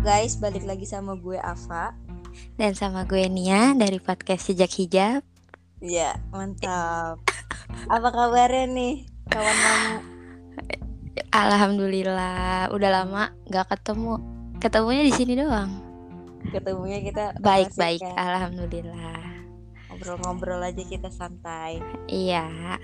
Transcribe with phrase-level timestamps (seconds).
[0.00, 1.92] guys, balik lagi sama gue Ava.
[2.56, 5.20] Dan sama gue Nia dari podcast Sejak Hijab.
[5.80, 7.20] Iya, mantap.
[7.88, 8.94] Apa kabarnya nih,
[9.28, 9.94] kawan kamu?
[11.30, 14.20] Alhamdulillah, udah lama gak ketemu.
[14.60, 15.70] Ketemunya di sini doang.
[16.52, 18.12] Ketemunya kita Baik-baik, ya.
[18.16, 19.28] alhamdulillah.
[19.90, 21.76] ngobrol-ngobrol aja kita santai.
[22.08, 22.76] Iya,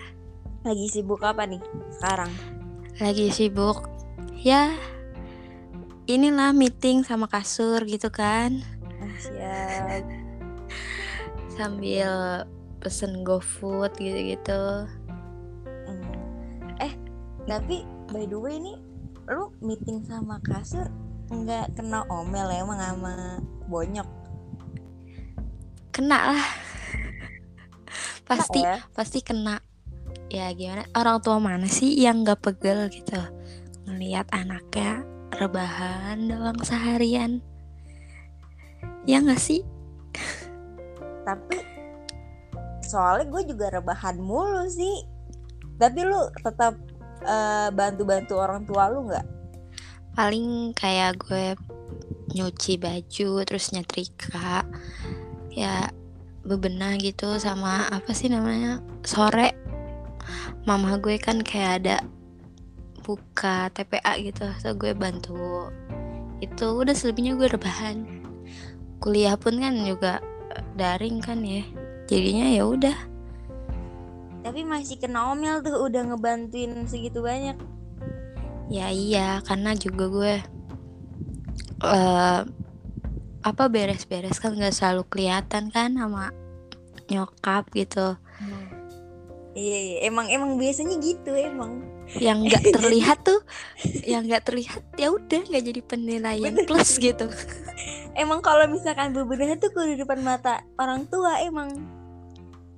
[0.67, 1.63] Lagi sibuk apa nih
[1.97, 2.29] sekarang?
[2.97, 3.87] lagi sibuk.
[4.41, 4.73] Ya,
[6.07, 8.63] inilah meeting sama kasur gitu kan.
[9.03, 10.03] Ah, Siap.
[11.59, 12.43] Sambil
[12.79, 14.87] pesen GoFood gitu-gitu.
[15.67, 16.79] Hmm.
[16.79, 16.95] Eh,
[17.51, 18.79] tapi by the way nih,
[19.27, 20.87] lu meeting sama kasur
[21.27, 24.09] nggak kena omel ya emang sama bonyok?
[25.91, 26.47] Kena lah.
[28.27, 28.83] pasti ya?
[28.91, 29.63] pasti kena
[30.27, 33.15] ya gimana orang tua mana sih yang gak pegel gitu
[33.87, 37.43] ngelihat anaknya rebahan doang seharian.
[39.07, 39.63] Ya gak sih?
[41.27, 41.59] Tapi
[42.87, 45.03] soalnya gue juga rebahan mulu sih.
[45.77, 46.79] Tapi lu tetap
[47.27, 49.27] eh, bantu-bantu orang tua lu nggak?
[50.15, 51.59] Paling kayak gue
[52.33, 54.67] nyuci baju terus nyetrika
[55.55, 55.89] ya
[56.47, 58.81] bebenah gitu sama apa sih namanya?
[59.03, 59.53] Sore.
[60.67, 61.97] Mama gue kan kayak ada
[63.07, 65.71] buka TPA gitu so gue bantu.
[66.43, 68.27] Itu udah selebihnya gue rebahan
[68.99, 70.19] kuliah pun kan juga
[70.75, 71.63] daring kan ya.
[72.11, 72.99] Jadinya ya udah.
[74.43, 77.55] Tapi masih kena omel tuh udah ngebantuin segitu banyak.
[78.67, 80.35] Ya iya, karena juga gue
[81.87, 82.41] eh
[83.47, 86.35] apa beres-beres kan nggak selalu kelihatan kan sama
[87.07, 88.19] nyokap gitu.
[89.55, 89.97] iya iya.
[90.11, 93.41] Emang emang biasanya gitu emang Yang nggak terlihat tuh,
[94.03, 96.65] yang nggak terlihat ya udah nggak jadi penilaian Bener.
[96.65, 97.27] plus gitu.
[98.15, 101.69] emang kalau misalkan bebenah tuh kudu depan mata orang tua emang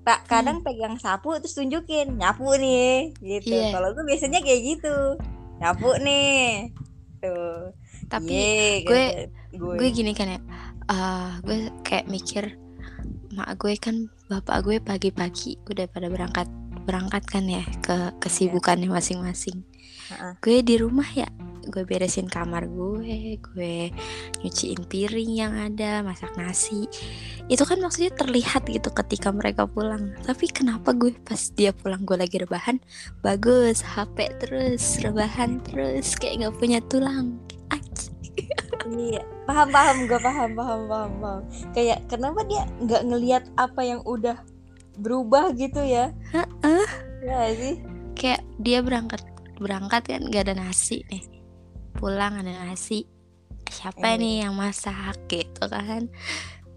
[0.00, 3.71] tak kadang pegang sapu terus tunjukin nyapu nih gitu Iya.
[3.71, 4.97] kalau gue biasanya kayak gitu
[5.59, 6.72] nyapu nih
[7.19, 7.71] tuh
[8.09, 10.41] Tapi Ye, gue- gue, gue gini kan ya,
[10.88, 12.56] eh gue kayak mikir
[13.31, 13.94] mak gue kan
[14.27, 16.49] bapak gue pagi-pagi udah pada berangkat
[16.88, 19.60] berangkat kan ya ke kesibukannya masing-masing.
[20.09, 20.41] Ha-ha.
[20.41, 21.28] Gue di rumah ya,
[21.69, 23.93] gue beresin kamar gue, gue
[24.41, 26.88] nyuciin piring yang ada, masak nasi.
[27.53, 30.16] Itu kan maksudnya terlihat gitu ketika mereka pulang.
[30.25, 32.81] Tapi kenapa gue pas dia pulang gue lagi rebahan,
[33.20, 37.37] bagus, HP terus, rebahan terus, kayak nggak punya tulang.
[37.69, 38.16] Anjing.
[38.88, 41.43] Iya, paham paham gue paham paham paham paham.
[41.76, 44.41] Kayak kenapa dia nggak ngelihat apa yang udah
[44.99, 46.11] berubah gitu ya?
[46.31, 46.87] Heeh.
[47.19, 47.79] Ya sih.
[48.15, 49.23] kayak dia berangkat
[49.57, 51.23] berangkat kan gak ada nasi nih
[51.95, 53.07] pulang ada nasi
[53.67, 54.19] siapa Eh.
[54.19, 56.07] nih yang masak gitu kan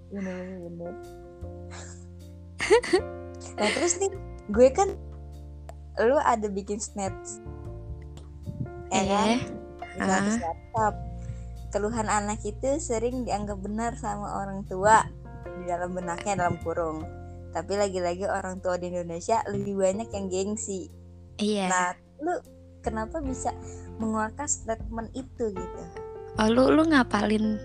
[0.09, 0.59] Bener bener.
[0.65, 0.93] bener.
[3.57, 4.11] nah terus nih,
[4.49, 4.89] gue kan
[5.99, 7.41] lu ada bikin snaps,
[8.89, 9.27] ya kan?
[9.29, 9.41] eh
[9.91, 10.95] Di status WhatsApp.
[11.71, 15.07] Keluhan anak itu sering dianggap benar sama orang tua
[15.57, 17.07] di dalam benaknya dalam kurung.
[17.51, 20.87] Tapi lagi-lagi orang tua di Indonesia lebih banyak yang gengsi.
[21.39, 21.67] iya.
[21.67, 21.91] Nah,
[22.23, 22.33] lu
[22.79, 23.51] kenapa bisa
[23.99, 25.83] mengeluarkan statement itu gitu?
[26.39, 27.59] oh lu lu ngapalin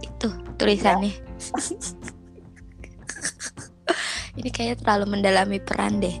[0.00, 1.12] itu tulisannya?
[4.38, 6.14] Ini kayak terlalu mendalami peran deh.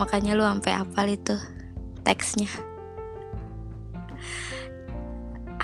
[0.00, 1.36] Makanya lu sampai hafal itu
[2.00, 2.48] teksnya.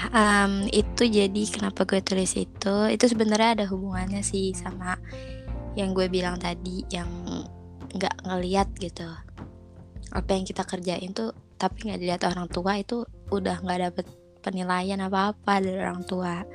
[0.09, 2.77] Em, itu jadi kenapa gue tulis itu.
[2.93, 5.01] Itu sebenarnya ada hubungannya sih sama
[5.75, 7.09] yang gue bilang tadi yang
[7.93, 9.09] nggak ngeliat gitu.
[10.13, 14.07] Apa yang kita kerjain tuh tapi nggak dilihat orang tua itu udah nggak dapet
[14.41, 16.47] penilaian apa apa dari orang tua.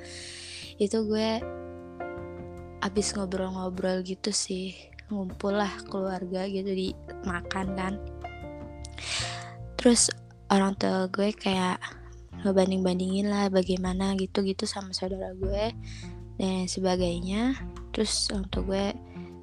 [0.80, 1.44] Itu gue
[2.84, 4.76] abis ngobrol-ngobrol gitu sih
[5.08, 6.90] ngumpul lah keluarga gitu di
[7.24, 7.94] makan kan.
[9.78, 10.10] Terus
[10.50, 11.78] orang tua gue kayak
[12.44, 15.72] ngebanding-bandingin lah bagaimana gitu-gitu sama saudara gue
[16.40, 17.56] dan sebagainya.
[17.96, 18.86] Terus orang tua gue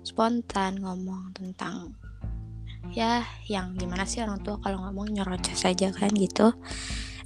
[0.00, 1.94] spontan ngomong tentang
[2.90, 6.54] ya yang gimana sih orang tua kalau ngomong nyerocos aja kan gitu.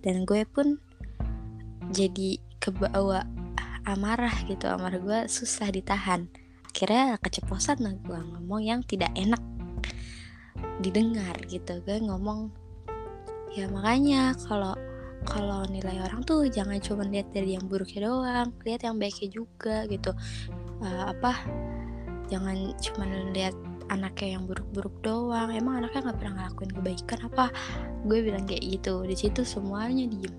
[0.05, 0.77] Dan gue pun
[1.95, 3.25] jadi kebawa
[3.89, 6.29] amarah gitu amarah gue susah ditahan.
[6.69, 9.41] Akhirnya keceplosan lah gue ngomong yang tidak enak
[10.83, 11.81] didengar gitu.
[11.87, 12.53] Gue ngomong
[13.55, 14.75] ya makanya kalau
[15.25, 19.89] kalau nilai orang tuh jangan cuma lihat dari yang buruknya doang lihat yang baiknya juga
[19.89, 20.13] gitu.
[20.85, 21.33] Eh, apa
[22.35, 23.55] jangan cuma lihat
[23.87, 25.55] anaknya yang buruk-buruk doang.
[25.55, 27.47] Emang anaknya nggak pernah ngelakuin kebaikan apa?
[28.03, 29.07] Gue bilang kayak gitu.
[29.07, 30.35] Di situ semuanya diem.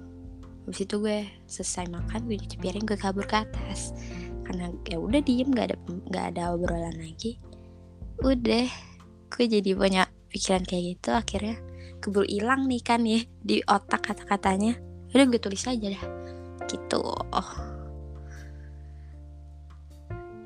[0.67, 3.95] Habis itu gue selesai makan gue cuci piring gue kabur ke atas.
[4.43, 5.77] Karena ya udah diem nggak ada
[6.11, 7.39] nggak ada obrolan lagi.
[8.19, 8.67] Udah
[9.31, 11.09] gue jadi punya pikiran kayak gitu.
[11.15, 11.55] Akhirnya
[12.03, 14.75] keburu hilang nih kan ya di otak kata-katanya.
[15.15, 16.05] Udah gue tulis aja dah.
[16.65, 16.99] Gitu.
[17.31, 17.51] Oh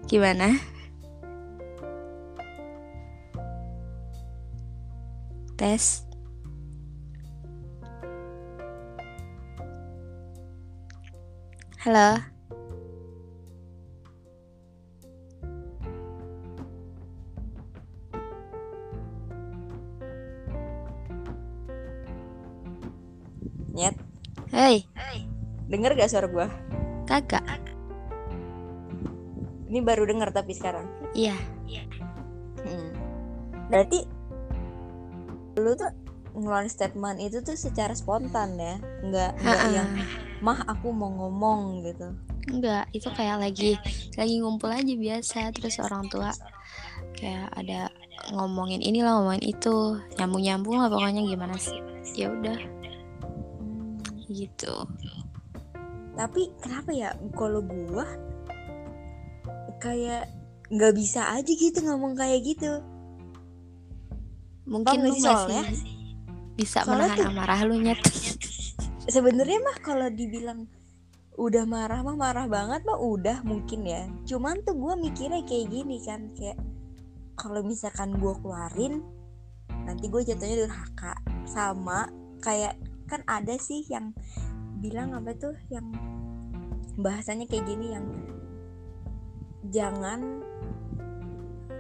[0.10, 0.58] gimana
[5.60, 6.08] tes.
[11.84, 12.16] Halo?
[23.76, 23.96] Nyet,
[24.56, 24.88] hei.
[25.68, 26.48] Denger gak suara gua?
[27.04, 27.44] kagak.
[29.68, 30.88] Ini baru denger tapi sekarang.
[31.66, 31.84] iya.
[32.64, 32.94] Hmm.
[33.70, 34.19] Berarti
[35.60, 35.92] lu tuh
[36.34, 39.90] ngeluarin statement itu tuh secara spontan ya, nggak nggak yang
[40.40, 42.16] mah aku mau ngomong gitu.
[42.50, 43.76] enggak itu kayak lagi
[44.18, 46.32] lagi ngumpul aja biasa terus orang tua
[47.14, 47.92] kayak ada
[48.34, 51.78] ngomongin ini lah ngomongin itu nyambung nyambung lah pokoknya gimana sih
[52.18, 52.58] ya udah
[53.60, 54.00] Hmm.
[54.32, 54.88] gitu
[56.16, 58.08] Tapi kenapa ya kalau gua
[59.80, 60.28] kayak
[60.70, 62.84] nggak bisa aja gitu ngomong kayak gitu.
[64.70, 65.64] Mungkin lu sih masih soalnya?
[66.56, 68.00] bisa Soalnya menahan tuh- amarah lu nyet
[69.10, 70.70] Sebenarnya mah kalau dibilang
[71.34, 74.06] udah marah mah marah banget mah udah mungkin ya.
[74.30, 76.60] Cuman tuh gua mikirnya kayak gini kan kayak
[77.34, 79.02] kalau misalkan gua keluarin
[79.88, 81.18] nanti gue jatuhnya durhaka
[81.50, 82.12] sama
[82.46, 82.78] kayak
[83.10, 84.14] kan ada sih yang
[84.78, 85.90] bilang apa tuh yang
[87.00, 88.06] bahasanya kayak gini yang
[89.72, 90.44] jangan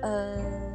[0.01, 0.68] eh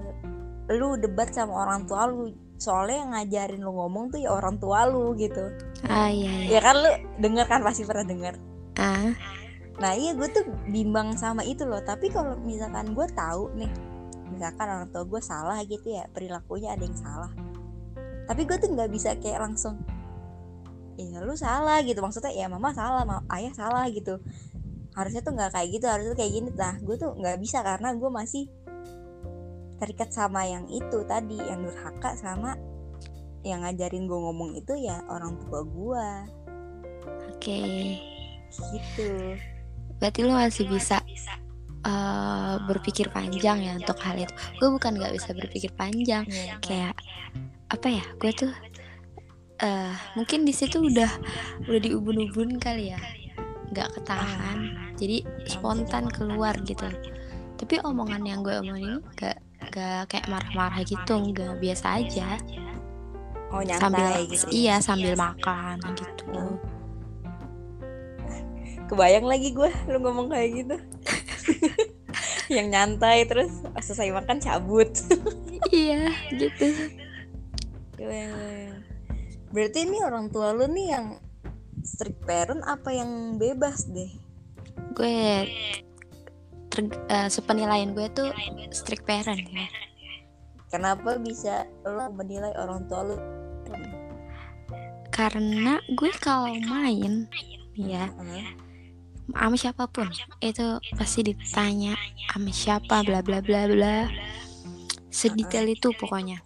[0.72, 2.32] lu debat sama orang tua lu.
[2.56, 5.52] Soalnya yang ngajarin lu ngomong tuh ya orang tua lu gitu.
[5.84, 6.48] Ah iya iya.
[6.56, 6.90] Ya kan lu
[7.20, 8.34] denger kan pasti pernah denger.
[8.80, 9.12] Ah.
[9.82, 11.82] Nah iya gue tuh bimbang sama itu loh.
[11.84, 13.70] Tapi kalau misalkan gue tahu nih
[14.32, 17.32] misalkan orang tua gue salah gitu ya perilakunya ada yang salah.
[18.24, 19.76] Tapi gue tuh nggak bisa kayak langsung
[20.96, 22.00] ya lu salah gitu.
[22.00, 24.22] Maksudnya ya mama salah ma- ayah salah gitu.
[24.94, 26.48] Harusnya tuh nggak kayak gitu harusnya tuh kayak gini.
[26.54, 28.46] Nah gue tuh nggak bisa karena gue masih
[29.78, 32.54] terikat sama yang itu tadi yang durhaka sama
[33.44, 36.08] yang ngajarin gue ngomong itu ya orang tua gue
[37.34, 37.60] oke.
[38.48, 39.10] Gitu.
[40.00, 41.04] Berarti lu masih bisa
[41.84, 44.32] eh, berpikir panjang ya untuk hal itu.
[44.56, 46.24] Gue bukan nggak bisa berpikir panjang.
[46.24, 46.56] Iya.
[46.64, 46.94] kayak
[47.68, 48.52] apa ya gue tuh
[49.58, 51.10] eh mungkin di situ udah
[51.68, 53.00] udah diubun-ubun kali ya.
[53.74, 54.58] Nggak ketahan.
[54.96, 56.88] Jadi spontan keluar gitu.
[57.60, 59.38] Tapi omongan yang gue omongin gak
[59.70, 62.40] gak kayak marah-marah gitu nggak biasa aja.
[63.54, 64.46] Oh nyantai sambil gitu.
[64.50, 66.42] iya sambil makan gitu.
[68.90, 70.76] Kebayang lagi gue lu ngomong kayak gitu.
[72.54, 74.90] Yang nyantai terus selesai makan cabut.
[75.72, 76.92] Iya gitu.
[79.48, 81.16] Berarti ini orang tua lu nih yang
[81.80, 84.12] strict parent apa yang bebas deh?
[84.92, 85.48] Gue
[86.74, 88.34] ter- eh, sepenilaian gue tuh
[88.74, 89.70] strict parent ya.
[90.66, 93.16] Kenapa bisa lo menilai orang tua lu
[95.08, 97.30] karena gue kalau main
[97.78, 98.50] ya Hah?
[99.46, 100.10] sama siapa pun
[100.42, 100.66] itu
[100.98, 101.94] pasti ditanya
[102.26, 104.10] sama siapa bla bla bla bla.
[105.08, 106.42] Sedetail itu pokoknya.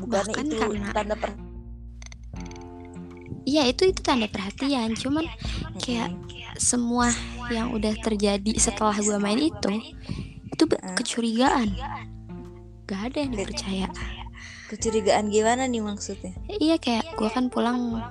[0.00, 1.30] Bukannya Bahkan itu karena- tanda per
[3.44, 4.96] iya itu itu tanda perhatian.
[4.96, 5.28] Cuman
[5.76, 6.16] kayak
[6.56, 7.12] semua
[7.50, 9.72] yang udah terjadi setelah gue main itu
[10.50, 10.64] itu
[10.98, 11.74] kecurigaan.
[12.86, 13.86] Gak ada yang dipercaya.
[14.70, 16.34] Kecurigaan gimana nih maksudnya?
[16.46, 18.02] Iya kayak gue kan pulang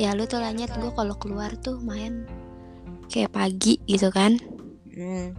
[0.00, 2.24] ya lu tuh lanyet gue kalau keluar tuh main
[3.12, 4.40] kayak pagi gitu kan.
[4.92, 5.32] Hmm.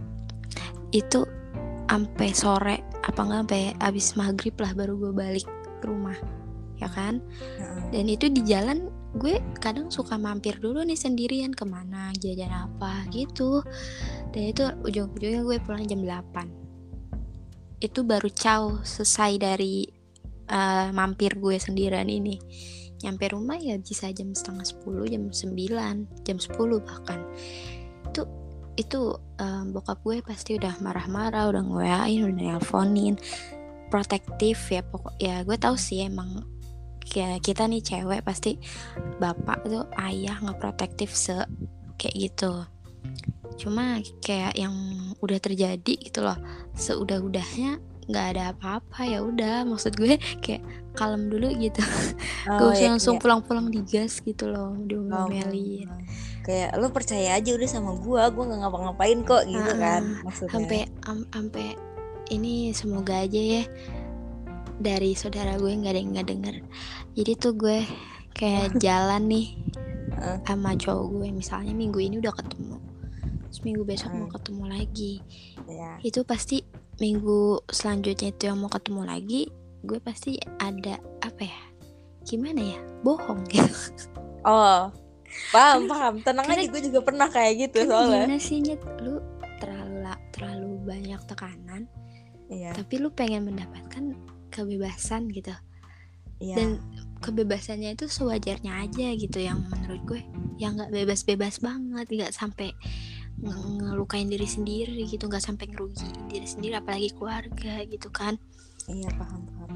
[0.90, 1.22] itu
[1.86, 2.76] sampai sore
[3.06, 5.46] apa enggak sampai abis maghrib lah baru gue balik
[5.78, 6.18] ke rumah
[6.78, 7.22] ya kan?
[7.94, 13.06] Dan itu di jalan gue kadang suka mampir dulu nih sendirian ke mana jajan apa
[13.14, 13.62] gitu.
[14.34, 16.64] Dan itu ujung-ujungnya gue pulang jam 8
[17.84, 19.84] itu baru caw selesai dari
[20.48, 22.40] eh, mampir gue sendirian ini.
[23.04, 27.20] Nyampe rumah ya bisa jam setengah 10 jam 9 jam 10 bahkan.
[28.08, 28.24] Itu
[28.80, 33.14] itu eh, bokap gue pasti udah marah-marah udah nge-WA-in udah nelponin
[33.92, 36.42] protektif ya pokok ya gue tahu sih emang
[37.04, 38.56] kayak kita nih cewek pasti
[39.16, 41.36] bapak tuh ayah ngeprotektif se
[41.96, 42.64] kayak gitu.
[43.54, 44.74] Cuma kayak yang
[45.20, 46.36] udah terjadi gitu loh
[46.74, 49.64] seudah-udahnya nggak ada apa-apa ya udah.
[49.64, 51.80] Maksud gue kayak kalem dulu gitu.
[52.44, 53.22] Oh, usah iya, langsung iya.
[53.24, 55.88] pulang-pulang digas gitu loh Oh, diomelin
[56.44, 60.52] kayak lu percaya aja udah sama gua gua nggak ngapa-ngapain kok gitu Ah, kan maksudnya.
[60.52, 61.66] Sampai am- sampai
[62.28, 63.64] ini semoga aja ya
[64.76, 66.56] dari saudara gue nggak ada yang nggak denger.
[67.14, 67.78] Jadi tuh gue
[68.32, 69.46] kayak jalan nih
[70.42, 71.28] sama cowok gue.
[71.32, 72.76] Misalnya minggu ini udah ketemu
[73.44, 74.34] terus minggu besok mau Hmm.
[74.34, 75.12] ketemu lagi.
[75.70, 76.66] Ya itu pasti
[76.98, 79.42] minggu selanjutnya itu yang mau ketemu lagi
[79.82, 81.60] gue pasti ada apa ya
[82.22, 83.68] gimana ya bohong gitu.
[84.44, 84.90] Oh
[85.50, 86.14] paham paham.
[86.20, 88.22] Tenang Karena- aja gue juga pernah kayak gitu Kan soalnya.
[88.26, 88.82] gimana sih Nyet?
[89.00, 89.18] Lu
[89.58, 89.98] terlalu
[90.30, 91.82] terlalu banyak tekanan.
[92.46, 92.70] Iya.
[92.74, 94.02] Tapi lu pengen mendapatkan
[94.54, 95.50] kebebasan gitu.
[96.38, 96.54] Iya.
[96.54, 96.68] Dan
[97.18, 100.22] kebebasannya itu sewajarnya aja gitu yang menurut gue.
[100.62, 102.70] Yang nggak bebas-bebas banget nggak sampai
[103.42, 108.38] nge- ngelukain diri sendiri gitu nggak sampai ngerugiin diri sendiri apalagi keluarga gitu kan.
[108.86, 109.70] Iya paham paham.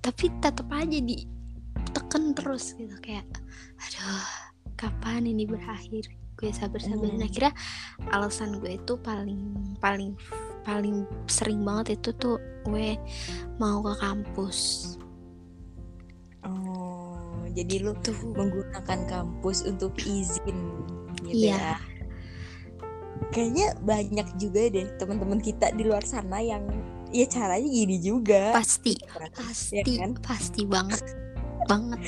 [0.00, 3.28] Tapi tetap aja ditekan terus gitu kayak
[3.78, 4.26] aduh
[4.74, 6.08] kapan ini berakhir?
[6.40, 7.20] Gue sabar-sabar Hmm.
[7.20, 7.52] nah kira
[8.08, 10.16] alasan gue itu paling paling
[10.62, 12.94] paling sering banget itu tuh gue
[13.56, 14.58] mau ke kampus.
[16.44, 20.56] Oh jadi lu tuh menggunakan kampus untuk izin
[21.26, 21.58] gitu Iya.
[21.58, 21.74] ya?
[23.30, 26.64] Kayaknya banyak juga deh teman-teman kita di luar sana yang
[27.10, 28.54] ya caranya gini juga.
[28.54, 30.12] Pasti Iya pasti kan?
[30.22, 31.02] pasti banget
[31.68, 32.00] banget.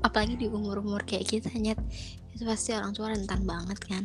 [0.00, 1.78] Apalagi di umur umur kayak kita nyet.
[2.32, 4.04] Itu pasti orang tua rentan banget kan.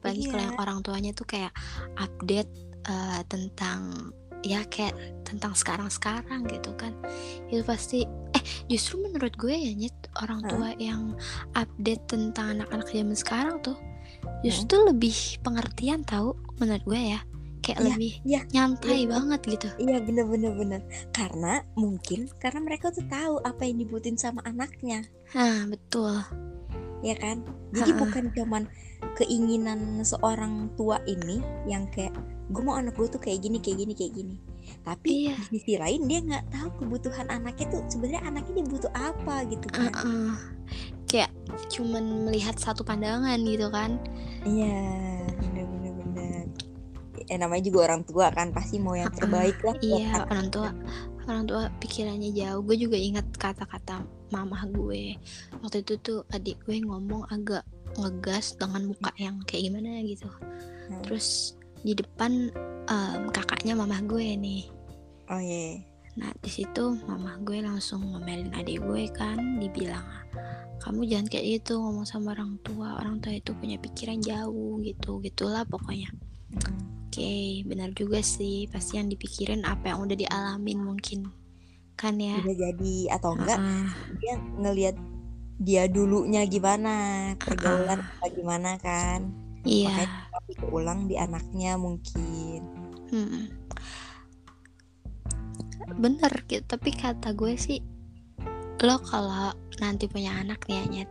[0.00, 0.46] Apalagi kalau Iya.
[0.50, 1.52] yang orang tuanya tuh kayak
[1.96, 2.50] update
[2.84, 4.10] eh, tentang
[4.40, 6.96] ya kayak tentang sekarang sekarang gitu kan.
[7.52, 11.12] Itu pasti eh justru menurut gue ya nyet orang tua yang
[11.52, 13.76] update tentang anak-anak zaman sekarang tuh
[14.40, 14.92] justru Hmm.
[14.92, 17.20] lebih pengertian tahu menurut gue ya.
[17.60, 19.10] Kayak Iya, lebih iya, nyantai iya.
[19.12, 19.68] banget gitu.
[19.76, 20.80] Iya bener bener bener.
[21.12, 25.04] Karena mungkin Karena mereka tuh tahu Apa yang dibutuhin sama anaknya.
[25.36, 26.24] Nah betul.
[27.04, 27.44] Ya kan?
[27.70, 28.00] Jadi Ha-ha.
[28.00, 28.62] bukan cuman
[29.14, 32.14] Keinginan seorang tua ini Yang kayak
[32.50, 34.36] Gue mau anak gue tuh kayak gini Kayak gini kayak gini.
[34.82, 35.34] Tapi Iya.
[35.34, 39.66] di sisi lain Dia nggak tahu kebutuhan anaknya tuh sebenarnya anaknya dia butuh apa gitu
[39.70, 39.90] kan.
[39.90, 40.32] Heeh.
[41.10, 41.30] kayak
[41.74, 43.98] cuman melihat satu pandangan gitu kan.
[44.46, 46.44] Iya bener bener bener.
[47.26, 50.30] Ya namanya juga orang tua kan Pasti mau yang terbaik lah buat iya anak.
[50.30, 50.68] orang tua
[51.26, 52.62] orang tua pikirannya jauh.
[52.62, 55.18] Gue juga ingat kata-kata mamah gue.
[55.58, 57.66] Waktu itu tuh adik gue ngomong agak
[57.98, 60.28] ngegas dengan muka yang kayak gimana gitu
[60.90, 61.06] Hmm.
[61.06, 61.54] terus
[61.86, 62.50] di depan
[62.90, 64.66] em, kakaknya mamah gue nih
[65.30, 65.78] Oh iya
[66.18, 70.02] Nah di situ mama gue langsung ngomelin adik gue kan, dibilang
[70.82, 75.20] kamu jangan kayak gitu ngomong sama orang tua, orang tua itu punya pikiran jauh gitu,
[75.22, 76.10] gitulah pokoknya.
[76.50, 76.82] Mm.
[77.06, 77.34] Oke,
[77.68, 81.30] benar juga sih, pasti yang dipikirin apa yang udah dialamin mungkin
[81.94, 82.40] kan ya.
[82.42, 83.86] Bisa jadi Atau enggak Heeh.
[84.18, 84.96] dia ngelihat
[85.60, 86.94] dia dulunya gimana
[87.36, 89.28] pergaulan apa gimana kan
[89.60, 89.92] Iya.
[89.92, 92.60] makanya tapi keulang di anaknya mungkin
[93.10, 93.44] Mm-mm.
[95.92, 97.82] Bener gitu, tapi kata gue sih
[98.80, 101.10] lo kalau nanti punya anak nih Anyet,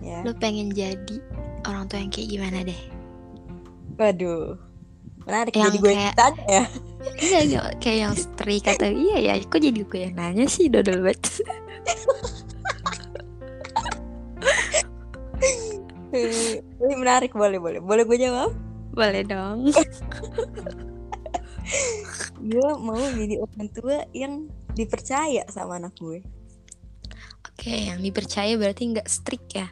[0.00, 1.22] ya lo pengen jadi
[1.64, 2.80] orang tua yang kayak gimana deh?
[3.94, 4.58] waduh
[5.22, 6.64] menarik Yang jadi gue kayak- ya
[7.06, 7.38] Iya
[7.78, 11.22] kayak yang stri kata iya ya kok jadi gue yang nanya sih dodol banget
[16.82, 17.80] ini menarik boleh boleh.
[17.82, 18.50] Boleh gue jawab?
[18.96, 19.68] Boleh dong.
[22.46, 24.46] Gue mau jadi orang tua yang
[24.78, 26.22] dipercaya sama anak gue.
[27.42, 29.68] Oke yang dipercaya berarti nggak strict ya?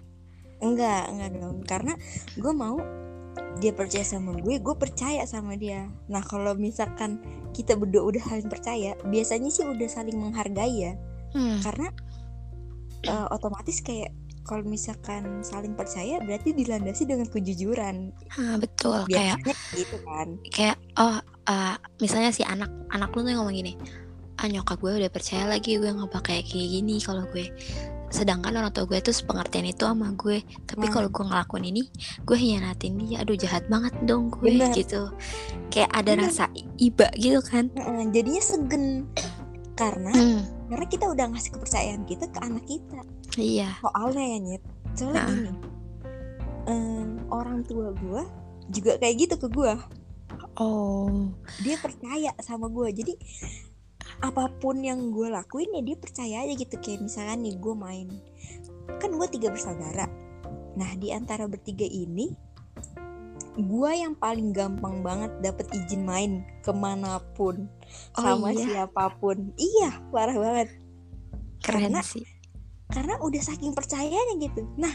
[0.59, 1.63] Enggak enggak dong.
[1.63, 1.95] Karena
[2.35, 2.83] gue mau
[3.63, 5.87] dia percaya sama gue gue percaya sama dia.
[6.11, 7.23] Nah kalau misalkan
[7.55, 10.95] kita berdua udah saling percaya biasanya sih udah saling menghargai ya.
[11.35, 11.59] Hmm.
[11.67, 11.91] karena
[13.11, 14.15] eh, otomatis kayak
[14.45, 18.13] kalau misalkan saling percaya berarti dilandasi dengan kejujuran.
[18.37, 19.09] Ah, betul.
[19.09, 20.29] Kayak biasanya gitu kan.
[20.53, 21.17] kayak oh
[21.49, 23.75] eh, misalnya si anak anak lu tuh ngomong gini
[24.35, 27.49] ah nyokap gue udah percaya lagi gue nggak bakal kayak gini kalau gue.
[28.11, 30.43] Sedangkan orang tua gue tuh sepengertian itu sama gue.
[30.67, 30.93] Tapi Nah.
[30.93, 31.83] kalau gue ngelakuin ini
[32.23, 33.23] gue hianatin dia.
[33.23, 34.71] Aduh jahat banget dong gue Bener.
[34.75, 35.11] gitu.
[35.71, 36.31] Kayak ada Bener.
[36.31, 36.45] rasa
[36.79, 37.71] iba gitu kan.
[37.75, 38.85] Heeh, jadinya segen.
[39.75, 43.03] Karena hmm, karena kita udah ngasih kepercayaan kita ke anak kita
[43.37, 43.69] iya.
[43.81, 44.63] Soalnya ya nyet
[44.95, 45.29] soalnya Nah.
[45.29, 45.53] gini.
[46.65, 48.23] Em, orang tua gue
[48.69, 49.73] juga kayak gitu ke gue
[50.57, 51.29] oh.
[51.61, 53.15] Dia percaya sama gue jadi
[54.23, 56.75] apa pun yang gue lakuin ya dia percaya aja gitu.
[56.79, 58.09] Kayak misalkan nih gue main.
[58.97, 60.09] Kan gue tiga bersaudara.
[60.75, 62.33] Nah di antara bertiga ini
[63.55, 67.71] gua yang paling gampang banget dapet izin main ke mana pun
[68.19, 68.67] Oh sama iya?
[68.91, 69.55] siapa pun.
[69.55, 70.69] Iya parah banget.
[71.63, 72.27] Keren Karena- sih.
[72.95, 74.63] Karena udah saking percayanya gitu.
[74.79, 74.95] Nah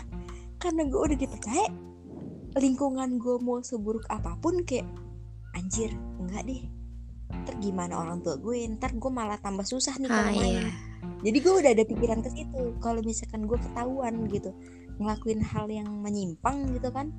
[0.58, 1.68] karena gue udah dipercaya
[2.56, 4.88] lingkungan gue mau seburuk apa pun kayak
[5.54, 6.62] anjir enggak deh.
[7.30, 8.66] Ntar gimana orang tua gue?
[8.66, 10.56] Ntar gue malah tambah susah nih kalau Ah main.
[10.58, 10.72] iya.
[11.20, 14.52] jadi gue udah ada pikiran ke situ kalau misalkan gue ketahuan gitu
[14.98, 17.12] ngelakuin hal yang menyimpang gitu kan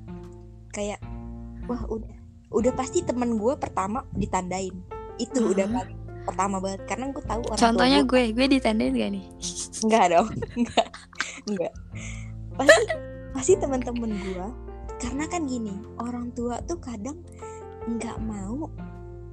[0.69, 0.97] kayak
[1.65, 2.09] wah udah
[2.51, 4.73] udah pasti temen gue pertama ditandain.
[5.17, 5.73] Itu udah Ah.
[5.79, 9.25] paling pertama banget karena gue tahu orang Contohnya tua gue gue, ditandain gak nih?
[9.85, 10.87] enggak dong enggak
[11.49, 11.73] enggak
[12.55, 12.83] pasti
[13.31, 14.47] pasti teman-teman gue
[15.01, 17.17] karena kan gini orang tua tuh kadang
[17.89, 18.69] nggak mau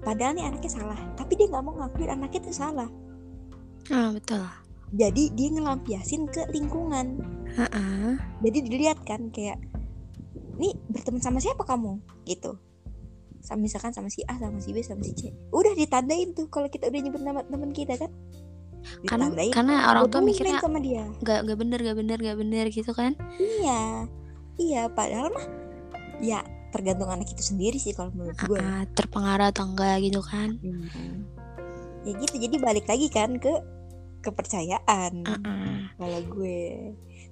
[0.00, 2.88] padahal nih anaknya salah tapi dia nggak mau ngakuin anaknya itu salah
[3.88, 4.44] Ah betul.
[4.92, 7.20] jadi dia ngelampiasin ke lingkungan
[7.56, 8.16] Heeh.
[8.40, 9.60] jadi dilihat kan kayak
[10.56, 12.56] nih berteman sama siapa kamu gitu
[13.40, 15.22] sama misalkan sama si A sama si B sama si C.
[15.50, 18.10] Udah ditandain tuh kalau kita udah nyebut nama teman kita kan?
[19.04, 19.52] Karena ditandain.
[19.52, 21.04] karena orang tua mikirnya sama dia?
[21.20, 23.12] gak gak bener gak bener gak bener gitu kan?
[23.38, 24.06] iya.
[24.58, 25.46] Iya padahal mah
[26.18, 26.42] ya
[26.74, 30.58] tergantung anak itu sendiri sih kalau menurut gue Ah, terpengaruh atau enggak gitu kan?
[30.58, 31.22] Hmm.
[32.02, 33.50] ya gitu jadi balik lagi kan ke
[34.18, 35.78] kepercayaan Heeh.
[35.94, 36.58] kalau gue.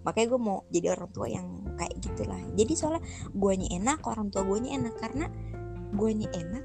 [0.06, 2.38] Makanya gue mau jadi orang tua yang kayak gitulah.
[2.54, 3.02] Jadi soalnya
[3.34, 4.94] guanya enak orang tua guanya enak.
[4.96, 5.26] Karena
[5.94, 6.64] guanya enak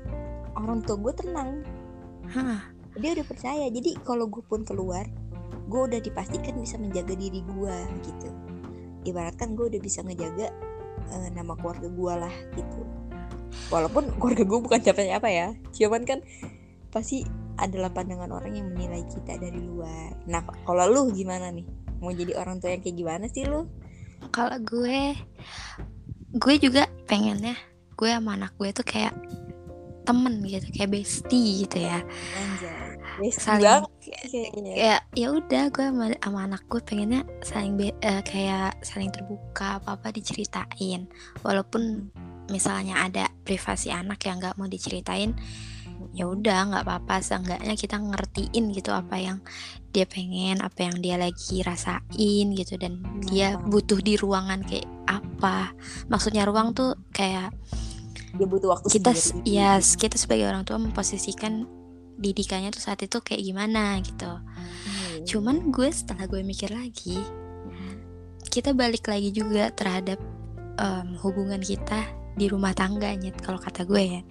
[0.56, 1.52] orang tua gue tenang.
[2.32, 2.64] Hah.
[3.00, 5.08] dia udah percaya jadi kalau gue pun keluar
[5.72, 8.30] gue udah dipastikan bisa menjaga diri gue gitu.
[9.08, 10.52] Ibaratkan gue udah bisa ngejaga
[11.16, 12.82] eh, nama keluarga gue lah gitu.
[13.72, 16.20] Walaupun keluarga gue bukan siapa-siapa ya cuman kan
[16.92, 17.24] pasti
[17.56, 20.12] adalah pandangan orang yang menilai kita dari luar.
[20.28, 21.68] Nah kalau lu gimana nih?
[22.04, 23.72] Mau jadi orang tua yang kayak gimana sih lu?
[24.36, 25.16] Kalau gue,
[26.36, 27.71] gue juga pengennya
[28.02, 29.14] gue sama anak gue tuh kayak
[30.02, 32.02] temen gitu, kayak bestie gitu ya.
[32.34, 32.92] anjay
[33.22, 33.86] Bestie Saling
[34.74, 39.78] ya ya udah gue sama, sama anak gue pengennya saling be- eh, kayak saling terbuka
[39.78, 41.06] apa apa diceritain.
[41.46, 42.10] Walaupun
[42.50, 45.38] misalnya ada privasi anak yang nggak mau diceritain
[46.18, 47.22] ya udah nggak apa-apa.
[47.22, 49.38] Seenggaknya kita ngertiin gitu apa yang
[49.94, 52.74] dia pengen apa yang dia lagi rasain gitu.
[52.82, 53.70] Dan dia Paham.
[53.70, 55.78] butuh di ruangan kayak apa.
[56.10, 57.54] Maksudnya ruang tuh kayak
[58.32, 59.60] dia butuh waktu kita sendiri.
[59.60, 61.68] ya kita sebagai orang tua memposisikan
[62.16, 64.30] didikannya tuh saat itu kayak gimana gitu.
[64.30, 65.26] Hmm.
[65.26, 67.20] cuman gue setelah gue mikir lagi
[68.52, 70.20] kita balik lagi juga terhadap
[70.76, 72.04] em, hubungan kita
[72.36, 74.22] di rumah tangga nyet kalau kata gue ya.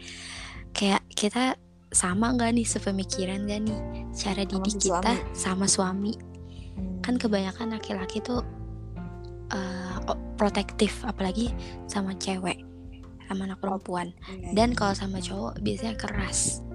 [0.76, 1.44] Kayak kita
[1.90, 3.80] sama nggak nih sepemikiran gak nih?
[4.12, 6.12] Cara Sama didik si kita sama suami.
[6.76, 7.00] Hmm.
[7.00, 8.44] kan kebanyakan laki-laki tuh
[10.06, 11.50] o- protektif apalagi
[11.90, 12.60] sama cewek
[13.30, 14.10] sama anak perempuan.
[14.26, 14.76] Iya, dan iya.
[14.76, 16.66] kalau sama cowok biasanya keras.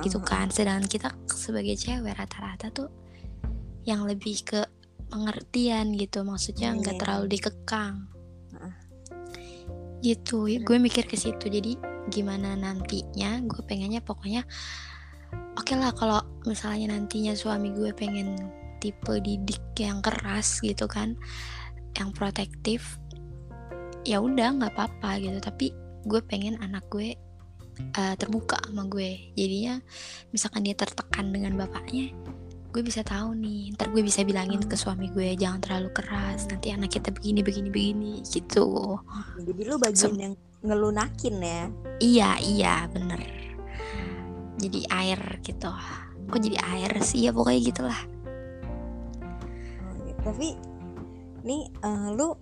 [0.00, 0.48] Gitu Ah, kan.
[0.48, 2.88] Sedangkan kita sebagai cewek rata-rata tuh
[3.84, 4.64] yang lebih ke
[5.12, 6.24] pengertian gitu.
[6.24, 7.32] Maksudnya Iya, nggak iya, terlalu iya.
[7.36, 7.96] dikekang
[10.02, 10.50] gitu.
[10.50, 11.46] Ya gue mikir ke situ.
[11.46, 11.78] Jadi
[12.10, 13.38] gimana nantinya?
[13.46, 14.42] Gue pengennya pokoknya
[15.56, 18.36] oke lah kalau misalnya nantinya suami gue pengen
[18.82, 21.14] tipe didik yang keras gitu kan
[21.94, 22.98] yang protektif
[24.02, 25.38] ya udah nggak apa-apa gitu.
[25.38, 25.70] Tapi
[26.06, 27.14] gue pengen anak gue
[27.78, 29.32] eh, terbuka sama gue.
[29.34, 29.80] Jadinya
[30.30, 32.12] misalkan dia tertekan dengan bapaknya
[32.72, 36.72] gue bisa tahu nih ntar gue bisa bilangin ke suami gue jangan terlalu keras nanti
[36.72, 38.96] anak kita begini begini begini gitu.
[39.36, 40.34] Jadi lu bagian Sem- yang
[40.64, 41.62] ngelunakin ya?
[42.00, 43.20] Iya iya bener.
[44.56, 45.68] Jadi air gitu.
[46.32, 47.28] Kok jadi air sih?
[47.28, 48.00] Ya pokoknya gitulah.
[49.84, 50.20] Oh, gitu.
[50.24, 50.48] tapi
[51.44, 52.32] nih eh, lu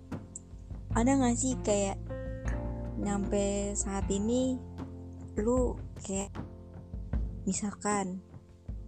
[0.95, 1.99] ada gak sih kayak
[2.99, 4.59] nyampe saat ini
[5.39, 6.33] lu kayak
[7.47, 8.19] misalkan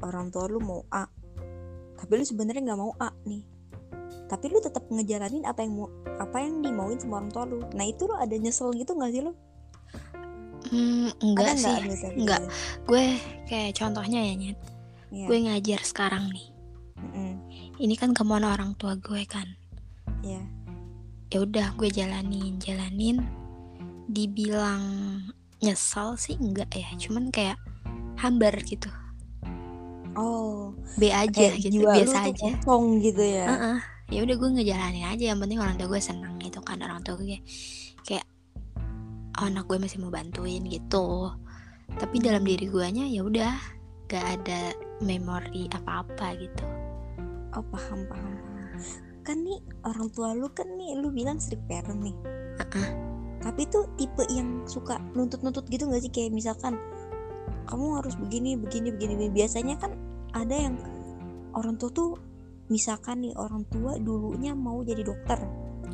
[0.04, 1.08] orang tua lu mau A
[2.04, 3.48] tapi lu sebenarnya nggak mau A nih.
[4.28, 5.88] Tapi lu tetap ngejalanin apa yang mau
[6.20, 7.64] apa yang dimauin sama orang tua lu.
[7.72, 9.32] Nah itu lu ada nyesel gitu nggak sih lu?
[10.68, 11.72] Hmm, enggak ada sih.
[11.72, 12.08] nggak gitu?
[12.20, 12.42] enggak.
[12.84, 13.06] Gue
[13.48, 14.60] kayak contohnya ya nyet.
[15.14, 15.28] Iya.
[15.30, 16.48] gue ngajar sekarang nih.
[17.04, 17.32] Mm-mm.
[17.84, 19.48] ini kan kemauan orang tua gue kan.
[20.24, 20.44] Iya.
[21.34, 23.26] ya udah gue jalanin jalanin
[24.10, 24.84] dibilang
[25.64, 27.58] nyesel sih enggak ya cuman kayak
[28.20, 28.92] hambar gitu
[30.20, 33.78] oh B aja gitu biasa aja kosong gitu ya Heeh.
[34.12, 37.16] ya udah gue ngejalanin aja yang penting orang tua gue senang gitu kan orang tua
[37.18, 37.44] gue kayak,
[38.04, 38.28] kayak
[39.40, 41.32] oh, anak gue masih mau bantuin gitu
[41.98, 43.54] tapi dalam diri guanya ya udah
[44.12, 46.66] gak ada memori apa-apa gitu
[47.54, 48.34] Oh paham paham.
[49.22, 52.16] Kan nih orang tua lu kan nih lu bilang strict parent nih.
[52.58, 53.13] Heeh.
[53.44, 56.10] Tapi tuh tipe yang suka nuntut-nuntut gitu gak sih?
[56.10, 56.80] Kayak misalkan
[57.68, 59.92] kamu harus begini begini begini biasanya kan
[60.32, 60.76] ada yang
[61.54, 62.12] orang tua tuh
[62.72, 65.44] misalkan nih orang tua dulunya mau jadi dokter.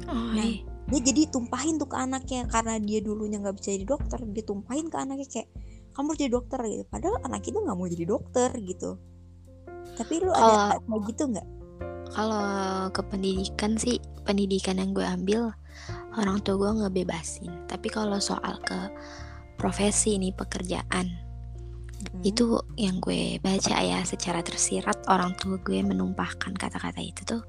[0.07, 0.63] Oh, Nah, iya.
[0.93, 2.45] dia jadi tumpahin tuh ke anaknya.
[2.45, 5.49] Karena dia dulunya nggak bisa jadi dokter dia tumpahin ke anaknya kayak
[5.97, 6.83] kamu harus jadi dokter gitu.
[6.85, 9.01] Padahal anak itu nggak mau jadi dokter gitu.
[9.97, 11.47] Tapi lu ada kayak gitu nggak?
[12.09, 15.53] kalau ke pendidikan sih pendidikan yang gue ambil
[16.17, 18.78] orang tua gue ngebebasin tapi kalau soal ke
[19.60, 21.30] profesi nih pekerjaan
[22.00, 22.24] Hmm.
[22.24, 27.43] itu yang gue baca ya secara tersirat orang tua gue menumpahkan kata-kata itu tuh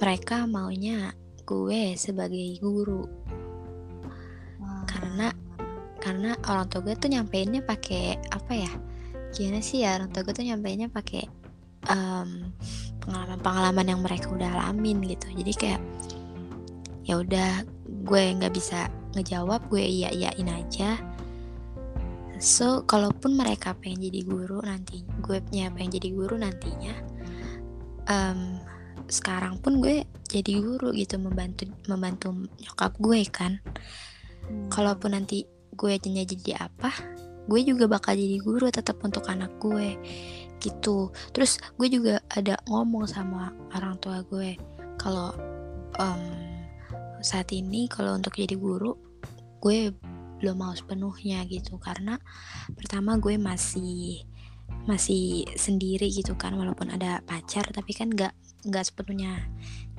[0.00, 1.12] mereka maunya
[1.44, 3.04] gue sebagai guru.
[4.88, 5.28] Karena
[6.00, 8.72] karena orang tua gue tuh nyampeinnya pakai apa ya
[9.36, 11.28] gimana sih ya orang tua gue tuh nyampeinnya pakai
[11.92, 12.56] em,
[13.04, 15.28] pengalaman-pengalaman yang mereka udah alamin gitu.
[15.36, 15.80] Jadi kayak
[17.10, 17.66] ya udah
[18.06, 18.86] gue nggak bisa
[19.18, 20.94] ngejawab gue iya iyain aja.
[22.38, 26.94] So kalaupun mereka pengen jadi guru nanti gue punya pengen jadi guru nantinya
[28.06, 28.62] em,
[29.10, 32.30] sekarang pun gue jadi guru gitu membantu membantu
[32.62, 33.58] nyokap gue kan.
[34.40, 34.70] Hmm.
[34.70, 36.90] kalaupun nanti gue jadinya jadi apa
[37.50, 39.98] gue juga bakal jadi guru tetap untuk anak gue
[40.62, 41.10] gitu.
[41.34, 44.54] Terus gue juga ada ngomong sama orang tua gue
[45.00, 45.34] kalau
[45.98, 46.49] em,
[47.20, 48.96] saat ini kalau untuk jadi guru
[49.60, 49.92] gue
[50.40, 51.76] belum mau sepenuhnya gitu.
[51.76, 52.16] Karena
[52.72, 54.24] pertama gue masih
[54.88, 58.32] masih sendiri gitu kan walaupun ada pacar tapi kan nggak
[58.64, 59.44] nggak sepenuhnya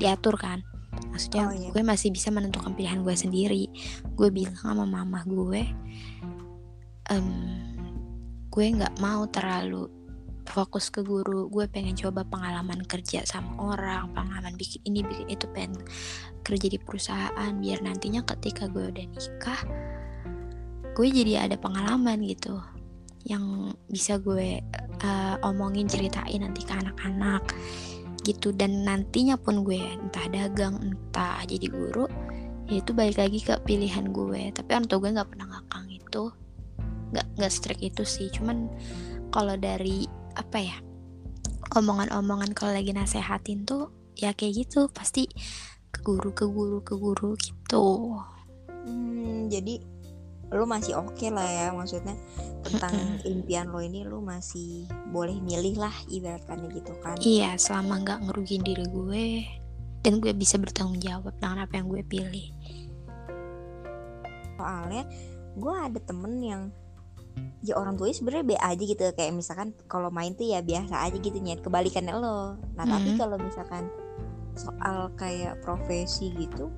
[0.02, 0.66] diatur kan.
[1.14, 1.70] Maksudnya Oh, iya.
[1.72, 3.70] gue masih bisa menentukan pilihan gue sendiri.
[4.18, 5.64] Gue bilang sama mama gue
[7.14, 7.28] em,
[8.50, 9.88] gue nggak mau terlalu
[10.50, 11.48] fokus ke guru.
[11.48, 15.80] Gue pengen coba pengalaman kerja sama orang pengalaman bikin ini bikin itu pengen
[16.42, 19.62] kerja di perusahaan biar nantinya ketika gue udah nikah
[20.92, 22.60] gue jadi ada pengalaman gitu
[23.26, 24.60] yang bisa gue
[25.02, 27.44] eh, omongin ceritain nanti ke anak-anak
[28.26, 28.54] gitu.
[28.54, 32.06] Dan nantinya pun gue entah dagang entah jadi guru
[32.70, 34.54] ya itu balik lagi ke pilihan gue.
[34.54, 36.24] Tapi orang tua gue nggak pernah ngakang itu.
[37.12, 38.28] Nggak nggak strict itu sih.
[38.34, 38.72] Cuman
[39.30, 40.06] kalau dari
[40.38, 40.78] apa ya
[41.72, 44.90] omongan-omongan kalau lagi nasehatin tuh ya kayak gitu.
[44.90, 45.30] Pasti
[46.02, 48.18] guru ke guru ke guru gitu.
[48.68, 49.80] Hmm, jadi
[50.52, 52.12] lu masih oke lah ya maksudnya
[52.68, 52.92] tentang
[53.24, 54.84] impian lo ini lu masih
[55.16, 57.16] boleh milih lah ibaratkannya gitu kan.
[57.24, 59.26] Iya selama nggak ngerugiin diri gue
[60.04, 62.52] dan gue bisa bertanggung jawab dengan apa yang gue pilih.
[64.60, 65.08] Soalnya
[65.56, 66.62] gue ada temen yang
[67.64, 71.16] ya orang tuanya sebenarnya be aja gitu kayak misalkan kalau main tuh ya biasa aja
[71.16, 72.60] gitu nyet kebalikannya lo.
[72.76, 73.18] Nah tapi Mhm.
[73.22, 73.88] kalau misalkan
[74.56, 76.72] soal kayak profesi gitu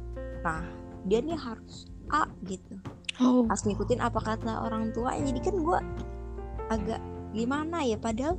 [0.44, 0.64] nah
[1.08, 2.76] dia nih harus A gitu.
[3.22, 3.46] Oh.
[3.48, 5.80] Harus ngikutin apa kata orang tua jadi kan gue
[6.70, 7.02] agak
[7.34, 8.38] gimana ya padahal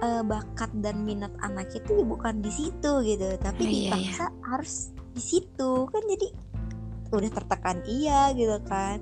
[0.00, 3.90] eh, bakat dan minat anak itu ya bukan di situ gitu tapi Oh, iya, iya.
[3.92, 4.74] dipaksa harus
[5.16, 5.70] di situ.
[5.88, 6.28] Kan jadi
[7.12, 9.00] udah tertekan iya gitu kan.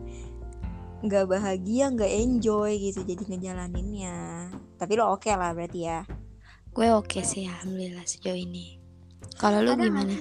[1.04, 4.50] Nggak bahagia nggak enjoy gitu jadi ngejalaninnya.
[4.78, 6.00] Tapi lo oke lah berarti ya?
[6.74, 8.83] Gue oke sih alhamdulillah sejauh ini
[9.34, 10.14] kalau lu Ada nggak gimana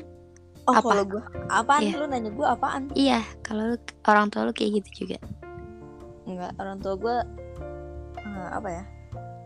[0.63, 0.87] oh Apa?
[0.87, 1.93] kalau gue apaan Iya.
[1.95, 5.19] lu nanya gue apaan iya kalau lu orang tua lu kayak gitu juga
[6.23, 7.17] Enggak, orang tua gue
[8.17, 8.83] eh, apa ya?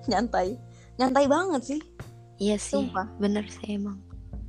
[0.08, 0.62] Nyantai.
[0.96, 1.82] Nyantai banget sih.
[2.38, 3.10] iya sih Sumpah.
[3.18, 3.98] bener sih emang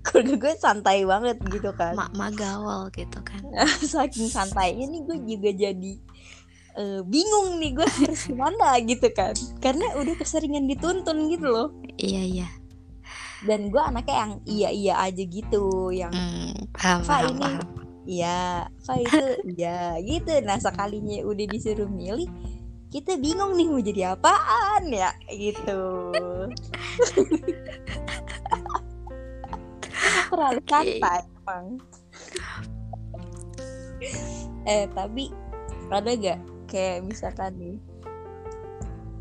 [0.01, 1.93] Keluarga gue santai banget gitu kan.
[1.93, 3.41] mak mak gaul gitu kan
[3.83, 5.93] Saking santainya nih gue juga jadi
[6.77, 9.33] eh, bingung nih gue harus gimana gitu kan.
[9.59, 11.69] Karena udah keseringan dituntun gitu loh.
[11.97, 12.49] iya iya
[13.47, 17.63] Dan gue anaknya yang iya-iya aja gitu, yang hmm, paham paham ini- paham
[18.09, 19.25] iya, apa itu
[19.59, 20.33] iya gitu.
[20.43, 22.27] Nah, sekalinya udah disuruh milih,
[22.89, 26.09] kita bingung nih mau jadi apaan ya gitu.
[30.29, 31.67] Terlalu santai emang.
[34.69, 35.33] eh tapi
[35.89, 37.77] ada gak kayak misalkan nih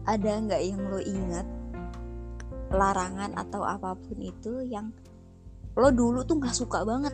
[0.03, 1.47] ada nggak yang lo ingat
[2.71, 4.91] larangan atau apa pun itu yang
[5.77, 7.13] lo dulu tuh nggak suka banget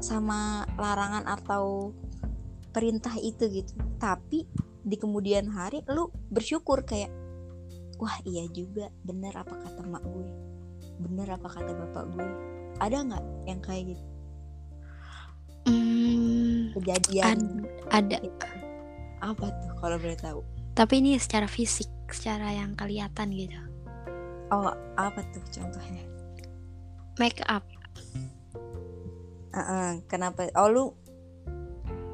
[0.00, 1.92] sama larangan atau
[2.72, 3.74] perintah itu gitu.
[4.00, 4.48] Tapi
[4.80, 7.12] di kemudian hari lo bersyukur kayak
[8.00, 8.88] wah iya juga.
[9.04, 10.28] Bener apa kata mak gue?
[11.04, 12.28] Bener apa kata bapak gue?
[12.80, 14.04] Ada nggak yang kayak gitu?
[15.68, 18.16] Hmm, kejadian ada.
[18.24, 18.46] gitu?
[19.20, 20.40] apa tuh kalau boleh tahu?
[20.72, 23.69] Tapi ini secara fisik secara yang kelihatan gitu
[24.50, 26.04] oh apa tuh contohnya?
[27.18, 27.64] Make up.
[29.50, 30.46] Heeh, kenapa?
[30.54, 30.84] Oh lu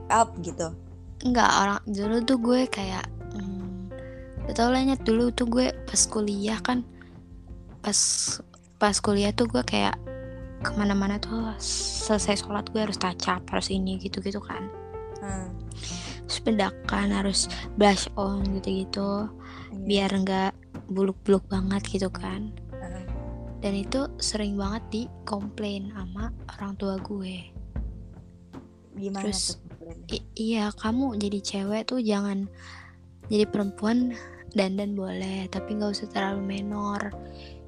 [0.09, 0.72] up gitu?
[1.25, 6.61] Enggak orang dulu tuh gue kayak hmm, tau lah Nyet, dulu tuh gue pas kuliah
[6.61, 6.85] kan
[7.81, 7.99] Pas
[8.77, 9.96] pas kuliah tuh gue kayak
[10.61, 14.68] Ke mana-mana tuh selesai sholat gue harus up Harus ini gitu-gitu kan.
[15.20, 15.49] Hmm.
[16.27, 17.40] Terus bedakan harus
[17.79, 19.31] blush on gitu-gitu
[19.72, 19.85] iya.
[19.87, 20.53] Biar nggak
[20.90, 22.55] buluk-buluk banget gitu kan.
[23.61, 27.51] Dan itu sering banget dikomplain sama orang tua gue.
[28.96, 29.66] Gimana Terus- tuh
[30.35, 32.51] iya kamu jadi cewek tuh jangan
[33.31, 34.14] jadi perempuan
[34.57, 37.12] dandan boleh tapi nggak usah terlalu menor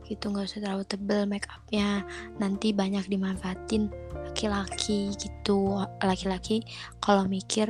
[0.09, 2.07] gitu nggak usah terlalu tebel make upnya.
[2.41, 3.93] Nanti banyak dimanfaatin
[4.25, 5.85] laki-laki gitu.
[6.01, 6.65] Laki-laki
[7.03, 7.69] kalau mikir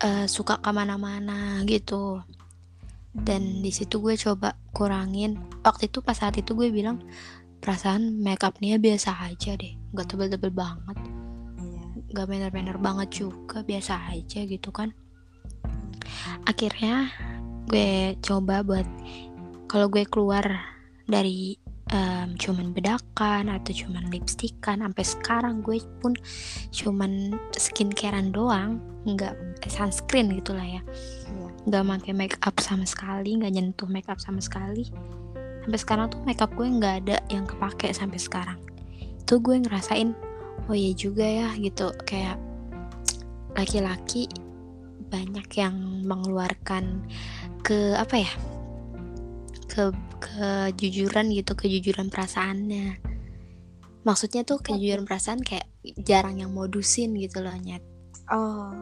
[0.00, 2.20] eh, suka ke mana-mana gitu
[3.24, 5.40] dan di situ gue coba kurangin.
[5.64, 7.00] Waktu itu pas saat itu gue bilang
[7.64, 9.72] perasaan make up Nia biasa aja deh.
[9.96, 10.98] Nggak tebel-tebel banget.
[11.56, 11.84] Iya.
[12.12, 13.64] gak bener-bener banget juga.
[13.64, 14.92] Biasa aja gitu kan.
[16.44, 17.08] Akhirnya
[17.66, 18.86] gue coba buat
[19.66, 20.44] kalau gue keluar
[21.08, 21.58] dari
[21.90, 24.82] em, cuman bedakan atau cuman lipstikan.
[24.82, 26.14] Sampai sekarang gue pun
[26.74, 28.82] cuman skincarean doang.
[29.06, 30.82] Nggak eh, sunscreen gitulah ya.
[30.82, 31.46] Iya.
[31.66, 34.90] nggak pakai make up sama sekali nggak nyentuh make up sama sekali.
[35.66, 38.58] Sampai sekarang tuh make up gue nggak ada yang kepake sampai sekarang.
[39.22, 40.14] Itu gue ngerasain
[40.70, 41.90] oh iya juga ya gitu.
[42.06, 42.38] Kayak
[43.58, 44.30] laki-laki
[45.06, 45.74] banyak yang
[46.06, 47.02] mengeluarkan
[47.62, 48.32] ke apa ya
[49.76, 49.84] ke
[50.16, 52.96] kejujuran gitu kejujuran perasaannya.
[54.08, 55.68] Maksudnya tuh kejujuran perasaan kayak
[56.00, 57.84] jarang yang modusin gitu loh nyet.
[58.32, 58.72] Oh.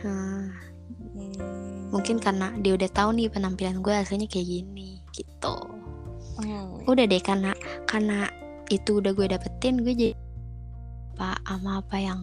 [0.00, 0.54] Hmm,
[1.90, 5.56] mungkin karena dia udah tahu nih penampilan gue aslinya kayak gini gitu.
[6.40, 6.80] Hmm.
[6.88, 7.52] udah deh karena
[7.84, 8.32] karena
[8.72, 10.14] itu udah gue dapetin gue jadi
[11.20, 12.20] apa sama apa yang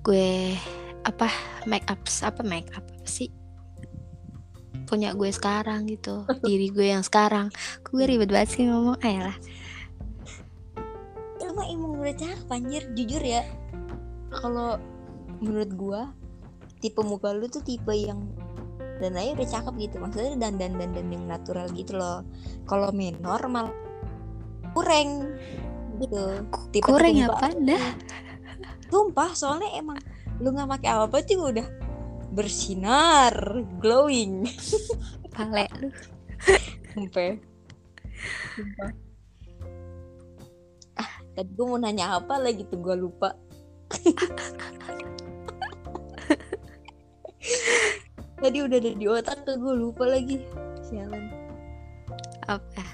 [0.00, 0.56] gue
[1.04, 1.28] apa
[1.68, 3.28] make up apa make up apa sih
[4.88, 7.52] punya gue sekarang gitu diri gue yang sekarang.
[7.84, 9.00] Gue ribet banget sih ngomong?
[9.02, 9.36] Ayolah.
[11.40, 12.82] Emang emang udah cakep anjir.
[12.94, 13.42] Jujur ya.
[14.30, 14.78] Kalau
[15.40, 16.02] menurut gua
[16.80, 18.30] tipe muka lu tuh tipe yang
[19.02, 19.96] dan aja udah cakep gitu.
[19.98, 22.22] Maksudnya dan dan dan dan yang natural gitu loh.
[22.70, 23.74] Kalau minor mal
[24.72, 25.34] kurang
[25.98, 26.46] gitu.
[26.70, 27.80] Tipe kurang ya pada
[28.90, 29.96] sumpah soalnya emang
[30.42, 31.66] lu nggak pakai apa apa juga udah
[32.30, 33.34] bersinar
[33.82, 34.46] glowing.
[35.34, 35.88] Pale lu.
[36.90, 37.38] Sampai
[40.98, 42.78] ah tadi gue mau nanya apa lagi tuh?
[42.80, 43.34] Gue lupa.
[48.40, 50.40] Tadi udah ada di otak tuh gue lupa lagi.
[50.88, 51.28] Sialan
[52.48, 52.84] apa?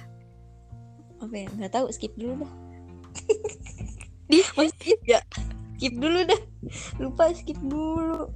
[1.22, 1.48] Apa ya?
[1.54, 2.52] Nggak tahu skip dulu dah.
[4.26, 5.22] Di oh, skip ya?
[5.78, 6.40] Skip dulu dah.
[6.98, 8.26] Lupa skip dulu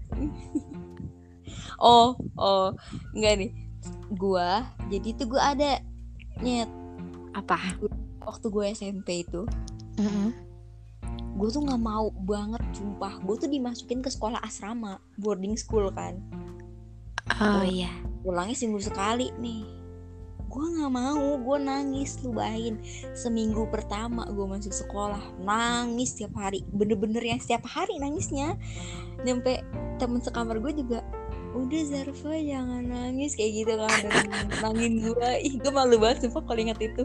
[1.81, 2.77] oh oh.
[3.17, 3.53] Enggak nih.
[4.13, 5.81] Gua jadi tuh gua ada
[6.41, 6.71] nyet.
[7.37, 7.59] Apa?
[8.21, 9.47] Waktu gue SMP itu
[9.97, 10.33] Mm-mm.
[11.31, 13.17] gue tuh nggak mau banget sumpah.
[13.23, 16.21] Gue tuh dimasukin ke sekolah asrama boarding school kan.
[17.41, 17.89] Oh iya.
[18.21, 19.65] pulangnya seminggu sekali nih.
[20.51, 22.83] Gue nggak mau gue nangis lu bayangin.
[23.17, 26.67] Seminggu pertama gue masuk sekolah nangis tiap hari.
[26.75, 28.59] Bener-bener yang setiap hari nangisnya.
[29.25, 29.65] Nyampe
[29.97, 31.01] temen sekamar gue juga
[31.51, 33.35] udah Zarfa jangan nangis.
[33.35, 33.99] Kayak gitu kan
[34.63, 37.03] nangin gue ih gue malu banget sumpah kalau ingat itu.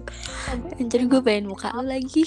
[0.77, 2.23] Anjir gue pengen muka lu lagi.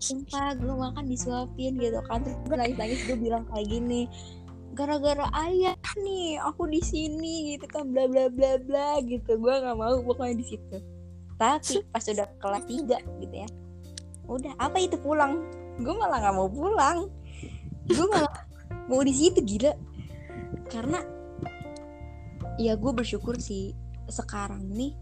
[0.00, 2.24] sumpah gue makan disuapin gitu kan.
[2.24, 4.08] Terus gue nangis nangis gue bilang kayak gini
[4.74, 9.38] gara-gara ayah nih aku di sini gitu kan bla bla bla bla gitu.
[9.38, 10.76] Gue nggak mau pokoknya di situ.
[11.34, 13.48] Tapi pas udah kelas 3 gitu ya
[14.24, 15.44] udah apa itu pulang.
[15.80, 17.12] Gue malah nggak mau pulang.
[17.84, 18.32] Gue malah
[18.88, 19.76] mau di situ gila.
[20.72, 21.13] Karena
[22.58, 23.74] ya gue bersyukur sih
[24.06, 24.94] sekarang nih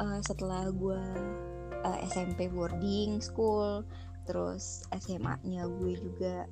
[0.00, 1.00] eh, setelah gue
[1.84, 3.84] eh, SMP boarding school
[4.28, 6.44] terus SMA-nya gue juga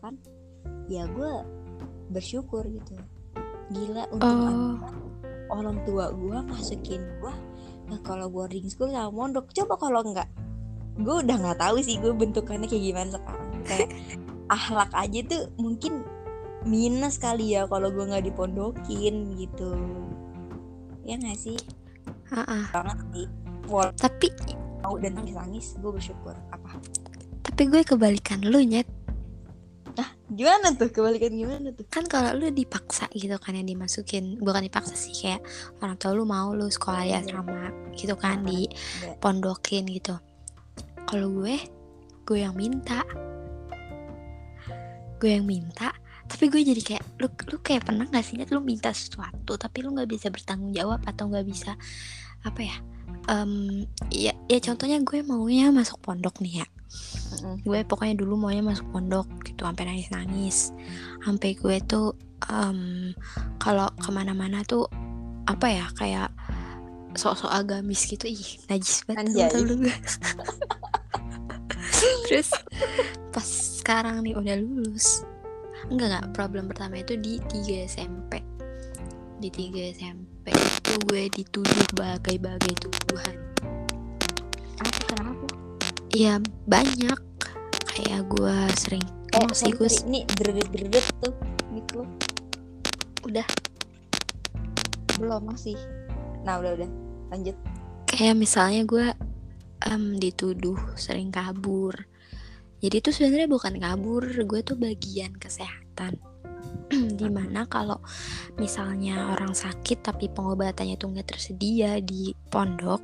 [0.00, 0.16] kan
[0.88, 1.32] ya gue
[2.10, 2.96] bersyukur gitu.
[3.70, 4.74] Gila untuk Oh.
[5.50, 7.34] orang tua gue masukin gue
[7.90, 9.50] nah kalau boarding school sama mondok.
[9.52, 10.30] Coba kalau enggak
[11.00, 13.50] gue udah nggak tahu sih gue bentukannya kayak gimana sekarang.
[13.66, 13.90] Kayak
[14.56, 16.02] ahlak aja tuh mungkin
[16.64, 19.72] minus kali ya kalau gue nggak dipondokin gitu.
[21.04, 21.58] Ya nggak sih?
[22.30, 22.70] Ah-ah.
[22.70, 23.26] banget sih.
[23.70, 24.32] Walau tapi
[25.00, 26.34] dan nangis nangis gue bersyukur.
[26.50, 26.76] Apa?
[27.44, 28.88] Tapi gue kebalikan lu nyet.
[30.30, 30.94] Gimana tuh?
[30.94, 31.82] Kebalikan gimana tuh?
[31.90, 34.38] Kan kalau lu dipaksa gitu kan yang dimasukin.
[34.38, 35.42] Bukan dipaksa sih kayak
[35.82, 38.70] orang tua lu mau lu sekolah di asrama gitu kan di
[39.18, 40.14] pondokin gitu.
[41.10, 41.58] Kalau gue
[42.22, 43.02] gue yang minta.
[45.18, 45.90] Gue yang minta
[46.30, 49.90] tapi gue jadi kayak lu lu kayak pernah gak sih lu minta sesuatu tapi lu
[49.98, 51.74] nggak bisa bertanggung jawab atau nggak bisa
[52.46, 52.76] apa ya
[53.28, 56.66] um, ya ya contohnya gue maunya masuk pondok nih ya.
[57.62, 60.58] Gue pokoknya dulu maunya masuk pondok gitu sampai nangis nangis
[61.22, 62.16] sampai gue tuh
[62.48, 63.12] um,
[63.60, 64.88] kalau ke mana-mana tuh
[65.46, 66.30] apa ya kayak
[67.14, 68.26] sok-sok agamis gitu.
[68.30, 69.94] Ih najis banget gue
[72.30, 72.54] terus
[73.34, 73.44] pas
[73.82, 75.26] sekarang nih udah lulus
[75.88, 76.24] enggak enggak.
[76.36, 78.44] Problem pertama itu di 3 SMP
[79.40, 83.36] di 3 SMP itu gue dituduh bagai-bagai tuduhan.
[84.76, 85.48] Apa kenapa?
[86.12, 86.36] Ya
[86.68, 87.16] banyak.
[87.88, 91.32] Kayak gue sering eh sih gue ini deret deret tuh
[91.72, 92.04] gitu
[93.24, 93.48] udah.
[95.16, 95.80] Belum masih.
[96.44, 96.90] Nah udah udah.
[97.32, 97.56] Lanjut.
[98.12, 99.06] Kayak misalnya gue
[99.88, 102.09] em, dituduh sering kabur
[102.80, 106.16] jadi itu sebenarnya bukan kabur gue tuh bagian kesehatan
[107.20, 108.00] di mana kalau
[108.58, 113.00] misalnya orang sakit tapi pengobatannya tuh nggak tersedia di pondok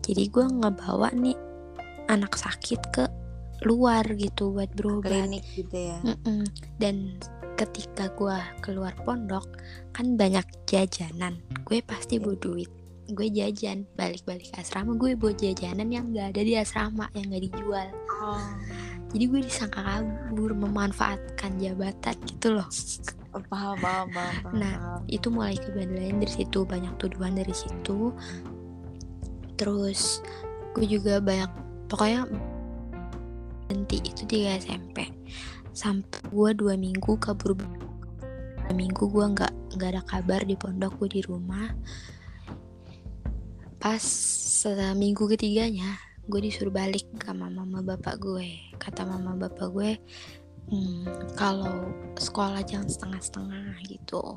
[0.00, 1.36] jadi gue ngebawa nih
[2.08, 3.04] anak sakit ke
[3.66, 6.46] luar gitu buat berobat klinik gitu ya Mm-mm.
[6.78, 7.18] Dan
[7.58, 9.44] ketika gue keluar pondok
[9.90, 12.22] kan banyak jajanan, gue pasti Iya.
[12.22, 12.70] bawa duit.
[13.10, 17.88] Gue jajan balik-balik asrama gue bawa jajanan yang gak ada di asrama yang gak dijual.
[19.08, 22.68] Jadi gue disangka kabur memanfaatkan jabatan gitu loh.
[23.32, 24.76] Oh, paham paham paham paham Nah.
[25.08, 28.12] Itu mulai kebandelan dari situ banyak tuduhan dari situ.
[29.56, 30.20] Terus
[30.76, 31.50] gue juga banyak
[31.88, 32.28] pokoknya
[33.68, 35.12] berhenti itu di SMP
[35.76, 41.20] sampai gue dua minggu kabur dua minggu gue nggak nggak ada kabar di pondok gue
[41.20, 41.70] di rumah
[43.78, 44.00] pas
[44.64, 48.76] seminggu ketiganya gue disuruh balik sama mama bapak gue.
[48.76, 49.90] Kata mama bapak gue
[50.68, 51.88] "Hmm, kalau
[52.20, 54.36] sekolah jangan setengah-setengah gitu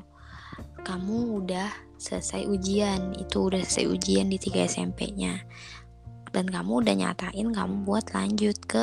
[0.84, 3.14] kamu udah selesai ujian.
[3.16, 5.44] Itu udah selesai ujian di 3 SMP-nya
[6.32, 8.82] dan kamu udah nyatain kamu buat lanjut ke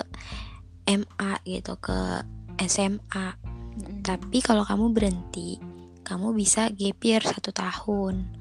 [0.86, 2.24] MA gitu ke
[2.62, 3.28] SMA
[3.76, 4.06] Mm-mm.
[4.06, 5.58] tapi kalau kamu berhenti
[6.06, 8.39] kamu bisa gap year satu tahun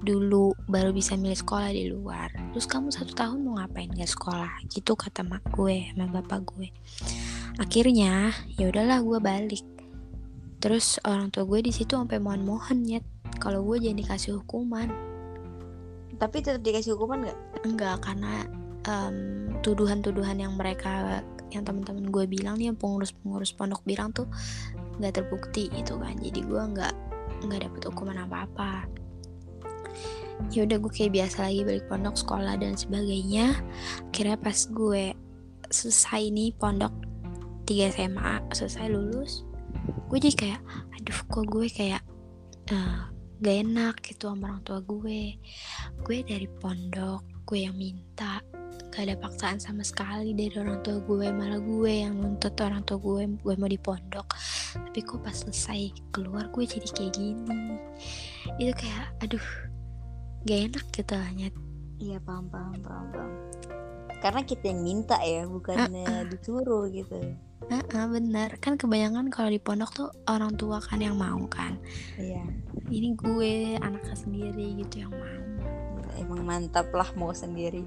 [0.00, 2.32] dulu baru bisa milih sekolah di luar.
[2.56, 4.64] Terus kamu satu tahun mau ngapain gak sekolah?
[4.72, 6.68] Gitu kata mak gue sama bapak gue.
[7.60, 9.66] Akhirnya ya udahlah gue balik.
[10.60, 13.00] Terus orang tua gue di situ sampai mohon-mohon ya
[13.40, 14.88] kalau gue jangan dikasih hukuman.
[16.16, 17.38] Tapi tetap dikasih hukuman nggak?
[17.64, 18.44] Enggak karena
[18.88, 19.16] em,
[19.60, 21.20] tuduhan-tuduhan yang mereka
[21.52, 24.28] yang teman-teman gue bilang nih yang pengurus-pengurus pondok bilang tuh
[25.00, 26.16] nggak terbukti gitu kan.
[26.20, 26.94] Jadi gue nggak
[27.40, 28.99] nggak dapet hukuman apa-apa
[30.48, 33.54] ya udah gue kayak biasa lagi balik pondok sekolah dan sebagainya.
[34.08, 35.12] Akhirnya pas gue
[35.70, 36.92] selesai nih pondok
[37.68, 39.46] 3 SMA selesai lulus
[40.10, 40.60] gue jadi kayak
[40.98, 42.02] aduh kok gue kayak
[42.74, 42.98] eh,
[43.40, 45.38] gak enak gitu sama orang tua gue.
[46.02, 48.42] Gue dari pondok gue yang minta
[48.90, 52.98] gak ada paksaan sama sekali dari orang tua gue malah gue yang nuntut orang tua
[52.98, 54.34] gue gue mau di pondok.
[54.74, 57.78] Tapi kok pas selesai keluar gue jadi kayak gini.
[58.58, 59.46] Itu kayak aduh
[60.46, 61.54] gak enak gitu Nyet.
[62.00, 63.32] iya paham paham paham paham.
[64.20, 67.16] Karena kita yang minta ya bukannya disuruh gitu.
[67.72, 68.52] Heeh, benar.
[68.60, 71.80] Kan kebanyakan kalau di pondok tuh orang tua kan yang mau kan.
[72.20, 72.44] Iya.
[72.92, 75.40] Ini gue anaknya sendiri gitu yang mau.
[76.20, 77.80] Emang mantap lah mau sendiri.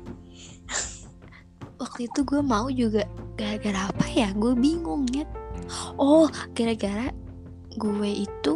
[1.82, 3.06] Waktu itu gue mau juga
[3.38, 4.34] gara-gara apa ya?
[4.34, 5.26] Gue bingung ya
[5.98, 7.10] oh gara-gara
[7.74, 8.54] gue itu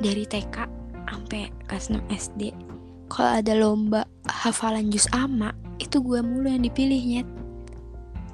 [0.00, 0.79] dari TK
[1.30, 2.50] sampai kelas 6 SD
[3.06, 7.28] kalau ada lomba hafalan juz ama itu gue mulu yang dipilih nyet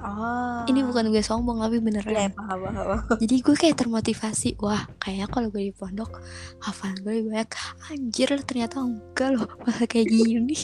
[0.01, 0.65] oh.
[0.65, 2.33] Ini bukan gue sombong tapi beneran.
[2.33, 3.21] Paham paham paham.
[3.21, 6.09] jadi gue kayak termotivasi wah kayaknya kalau gue di pondok
[6.57, 7.49] hafalan gue lebih banyak.
[7.93, 10.57] Anjir ternyata enggak loh malah kayak gini.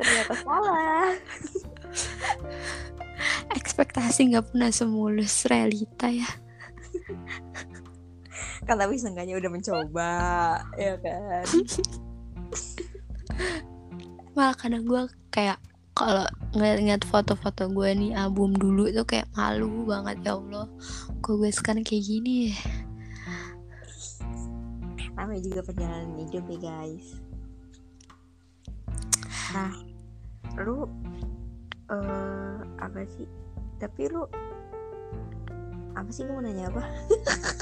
[0.00, 1.12] Ternyata salah.
[3.52, 6.24] Ekspektasi nggak pernah semulus realita ya
[8.64, 10.12] kan tapi seenggaknya udah mencoba
[10.76, 11.44] ya kan?
[14.36, 15.58] Malah kadang gue kayak
[15.96, 16.24] kalau
[16.56, 20.66] ngeliat-ngeliat foto-foto gue nih album dulu itu kayak malu banget ya Allah.
[21.20, 22.56] Kok gue sekarang kayak gini ya?
[25.18, 27.06] Namanya juga perjalanan hidup ya guys.
[29.52, 29.72] Nah
[30.62, 30.88] lu
[31.90, 33.28] eh apa sih?
[33.76, 34.24] Tapi lu
[36.00, 36.82] apa sih lu mau nanya apa?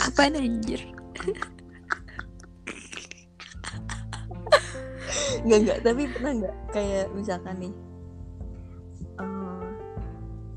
[0.07, 0.81] Apaan anjir?
[5.43, 6.57] Nggak nggak tapi pernah nggak?
[6.71, 7.75] Kayak misalkan nih
[9.19, 9.67] eh,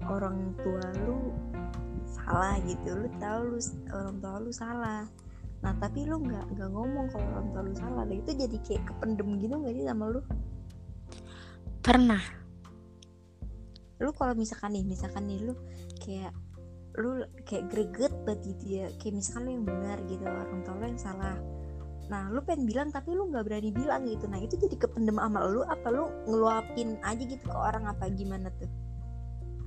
[0.05, 1.34] orang tua lu
[2.05, 3.59] salah gitu lu tahu lu
[3.89, 5.03] orang tua lu salah.
[5.65, 8.03] Nah tapi lu nggak nggak ngomong kalau orang tua lu salah.
[8.05, 10.21] Nah, itu jadi kayak kependem gitu nggak sih sama lu?
[11.82, 12.21] Pernah.
[14.01, 15.53] Lu kalau misalkan nih misalkan nih lu
[16.01, 16.34] kayak
[16.99, 18.85] lu kayak greget banget gitu ya.
[18.99, 21.37] Kayak misalkan lu yang benar gitu orang tua lu yang salah.
[22.11, 24.25] Nah lu pengen bilang tapi lu nggak berani bilang gitu.
[24.27, 28.51] Nah itu jadi kependem sama lu apa lu ngeluapin aja gitu ke orang apa gimana
[28.59, 28.71] tuh?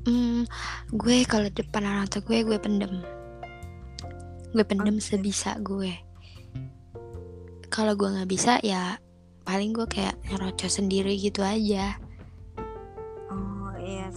[0.04, 0.44] Hmm,
[0.92, 3.00] gue kalau depan orang tua gue gue pendem.
[4.52, 5.04] Gue pendem Oke.
[5.08, 5.96] sebisa gue.
[7.72, 9.00] Kalau gue nggak bisa ya
[9.44, 12.00] paling gue kayak nyerocos sendiri gitu aja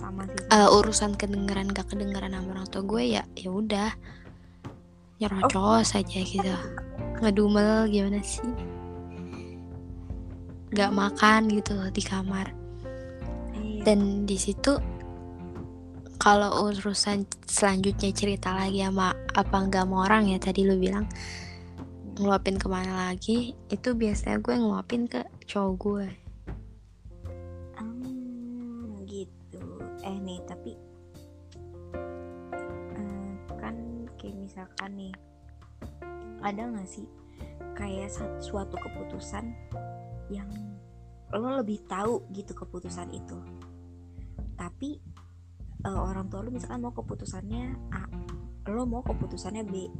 [0.08, 0.44] sama sih.
[0.48, 3.92] Eh, urusan kedengeran gak kedengeran sama orang tua gue ya ya udah.
[5.18, 6.56] Nyerocos aja gitu.
[7.20, 8.48] Ngedumel gimana sih?
[10.72, 12.48] Nggak makan gitu loh di kamar.
[13.58, 13.84] Iya.
[13.88, 14.76] dan di situ
[16.18, 21.06] kalau urusan selanjutnya cerita lagi sama apa nggak mau orang ya tadi lu bilang
[22.18, 26.08] ngeluapin ke mana lagi itu biasanya gue ngeluapin ke cowok gue.
[26.10, 26.26] Gitu.
[30.08, 30.72] Eh nih, tapi
[32.96, 33.76] eh, kan
[34.16, 35.14] kayak misalkan nih,
[36.40, 37.04] ada nggak sih
[37.76, 38.08] kayak
[38.40, 39.52] suatu keputusan
[40.32, 40.48] yang
[41.36, 43.36] lo lebih tahu gitu keputusan itu,
[44.56, 45.04] tapi
[45.84, 48.08] eh, orang tua lo misalkan mau keputusannya A,
[48.72, 49.92] lo mau keputusannya B.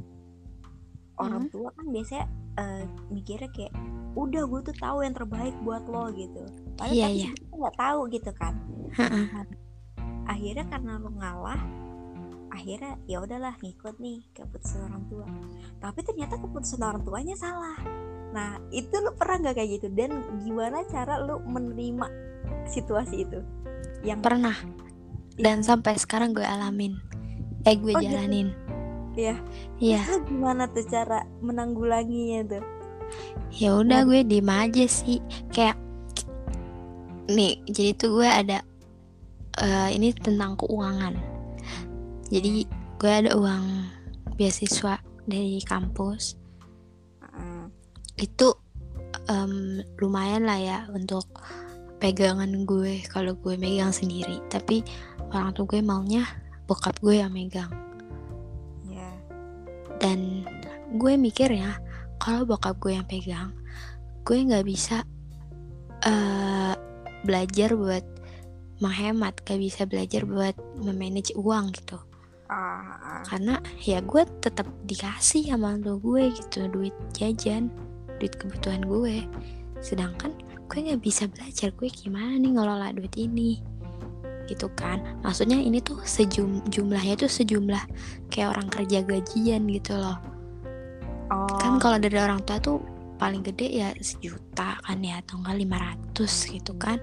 [1.20, 2.24] Orang tua kan biasanya
[2.56, 3.76] eh, mikirnya kayak
[4.16, 6.48] udah gue tuh tahu yang terbaik buat lo gitu.
[6.80, 7.28] Padahal tapi iya.
[7.28, 8.54] sebenarnya nggak tahu gitu kan.
[10.28, 11.60] Akhirnya karena lo ngalah
[12.48, 15.26] akhirnya ya udahlah ngikut nih keputusan orang tua.
[15.78, 17.76] Tapi ternyata keputusan orang tuanya salah.
[18.34, 19.88] Nah itu lo pernah nggak kayak gitu?
[19.92, 20.10] Dan
[20.42, 22.06] gimana cara lo menerima
[22.66, 23.40] situasi itu?
[24.02, 24.56] Yang pernah.
[25.38, 26.98] Dan sampai sekarang gue alamin.
[27.62, 28.10] Eh gue Oh, gitu.
[28.10, 28.50] jalanin.
[29.14, 29.36] Iya.
[29.78, 30.02] iya.
[30.08, 32.64] Lo gimana tuh cara menanggulanginya tuh?
[33.54, 35.22] Ya udah gue diem aja sih.
[35.54, 35.78] Kayak
[37.28, 38.64] nih jadi tuh gue ada
[39.62, 41.14] eh, ini tentang keuangan.
[42.28, 42.66] Jadi
[42.98, 43.66] gue ada uang
[44.36, 46.36] beasiswa dari kampus.
[48.18, 48.58] Itu
[49.30, 51.30] em, lumayan lah ya untuk
[52.02, 54.42] pegangan gue kalau gue megang sendiri.
[54.50, 54.82] Tapi
[55.30, 56.26] orang tua gue maunya
[56.66, 57.70] bokap gue yang megang.
[58.90, 59.08] Ya.
[60.02, 60.44] Dan
[60.98, 61.78] gue mikir ya
[62.16, 63.52] kalau bokap gue yang pegang
[64.28, 65.04] gue nggak bisa
[66.04, 66.72] eh
[67.24, 68.04] belajar buat
[68.78, 71.98] menghemat gak bisa belajar buat memanage uang gitu.
[72.48, 77.68] Ah, karena ya gue tetap dikasih sama tua gue gitu duit jajan
[78.18, 79.28] duit kebutuhan gue.
[79.84, 80.32] Sedangkan
[80.68, 83.60] gue nggak bisa belajar gue gimana nih ngelola duit ini?
[84.48, 85.04] Gitu kan.
[85.20, 87.84] Maksudnya ini tuh sejum jumlahnya tuh sejumlah
[88.32, 90.18] kayak orang kerja gajian gitu loh.
[91.28, 91.60] Oh.
[91.60, 92.80] kan kalau dari orang tua tuh
[93.20, 95.84] paling gede ya sejuta kan ya atau enggak
[96.16, 96.96] 500 gitu kan.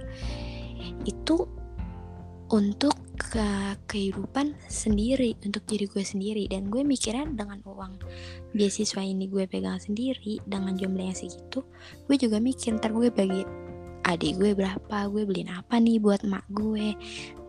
[1.05, 1.45] Itu
[2.53, 6.45] untuk ke kehidupan sendiri untuk diri gue sendiri.
[6.51, 7.97] Dan gue mikirnya dengan uang
[8.53, 11.65] beasiswa ini gue pegang sendiri dengan jumlah yang segitu
[12.05, 13.43] gue juga mikir ntar gue bagi
[14.05, 16.93] adik gue berapa gue beliin apa nih buat emak gue?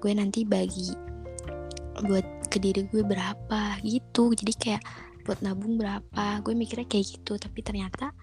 [0.01, 0.94] Gue nanti bagi
[2.07, 4.32] buat ke diri gue berapa gitu.
[4.32, 4.82] Jadi kayak
[5.28, 7.36] buat nabung berapa gue mikirnya kayak gitu.
[7.36, 8.16] Tapi ternyata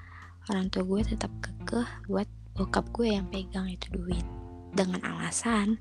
[0.49, 2.25] orang tua gue tetap kekeh buat
[2.57, 4.25] bokap gue yang pegang itu duit
[4.73, 5.77] dengan alasan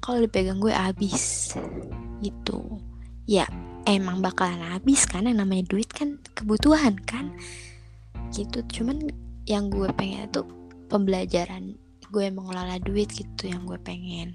[0.00, 1.54] kalau dipegang gue habis.
[2.20, 2.80] Gitu.
[3.26, 3.46] Ya
[3.86, 7.34] emang bakalan habis kan yang namanya duit kan kebutuhan kan.
[8.34, 9.10] Gitu cuman
[9.46, 10.42] yang gue pengen itu
[10.90, 11.78] pembelajaran
[12.10, 14.34] gue mengelola duit gitu yang gue pengen.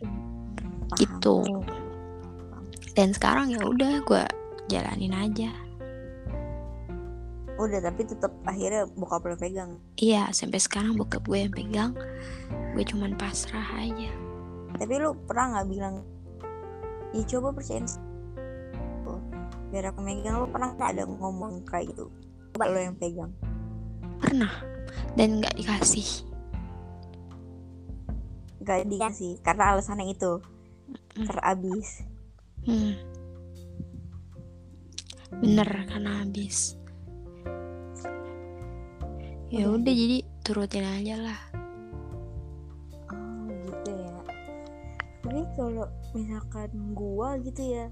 [0.91, 0.99] Paham.
[0.99, 1.37] gitu.
[2.91, 4.23] Dan sekarang ya udah gue
[4.67, 5.51] jalanin aja.
[7.55, 9.79] Udah tapi tetap akhirnya bokap lo pegang.
[9.95, 11.91] Iya sampai sekarang bokap gue yang pegang.
[12.75, 14.30] Gue cuman pasrah aja
[14.77, 15.95] tapi lu pernah nggak bilang
[17.11, 17.87] ya coba percayain
[19.07, 19.19] oh,
[19.71, 22.07] biar aku megang lu pernah nggak ada ngomong kayak gitu?
[22.55, 23.31] Coba lo yang pegang.
[24.19, 24.53] Pernah
[25.15, 26.27] dan nggak dikasih.
[28.61, 30.39] Nggak dikasih karena alasannya itu.
[31.15, 32.05] Terabis.
[32.61, 32.93] Hmm.
[35.41, 36.75] bener karena habis
[39.49, 41.39] ya udah jadi turutin aja lah
[45.31, 47.87] tapi kalau misalkan gua gitu ya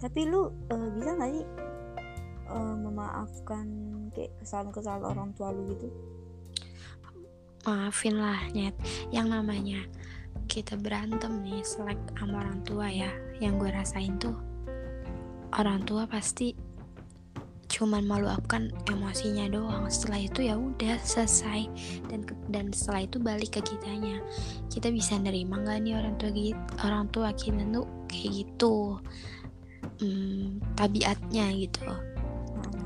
[0.00, 1.44] tapi lu eh, bisa nggak sih
[2.48, 3.66] eh, memaafkan
[4.16, 5.92] kayak kesalahan-kesalahan orang tua lu gitu?
[7.68, 8.72] Maafin lah nyet.
[9.12, 9.80] Yang namanya
[10.48, 13.12] kita berantem nih selek sama orang tua ya.
[13.44, 14.36] Yang gue rasain tuh
[15.52, 16.56] orang tua pasti
[17.70, 19.86] cuman meluapkan emosinya doang.
[19.86, 21.70] Setelah itu ya udah selesai.
[22.10, 24.18] Dan dan setelah itu balik ke kitanya.
[24.66, 26.30] Kita bisa nerima nggak nih orang tua
[26.82, 28.98] orang tua kita tuh kayak gitu?
[30.02, 31.86] Hmm, tabiatnya gitu.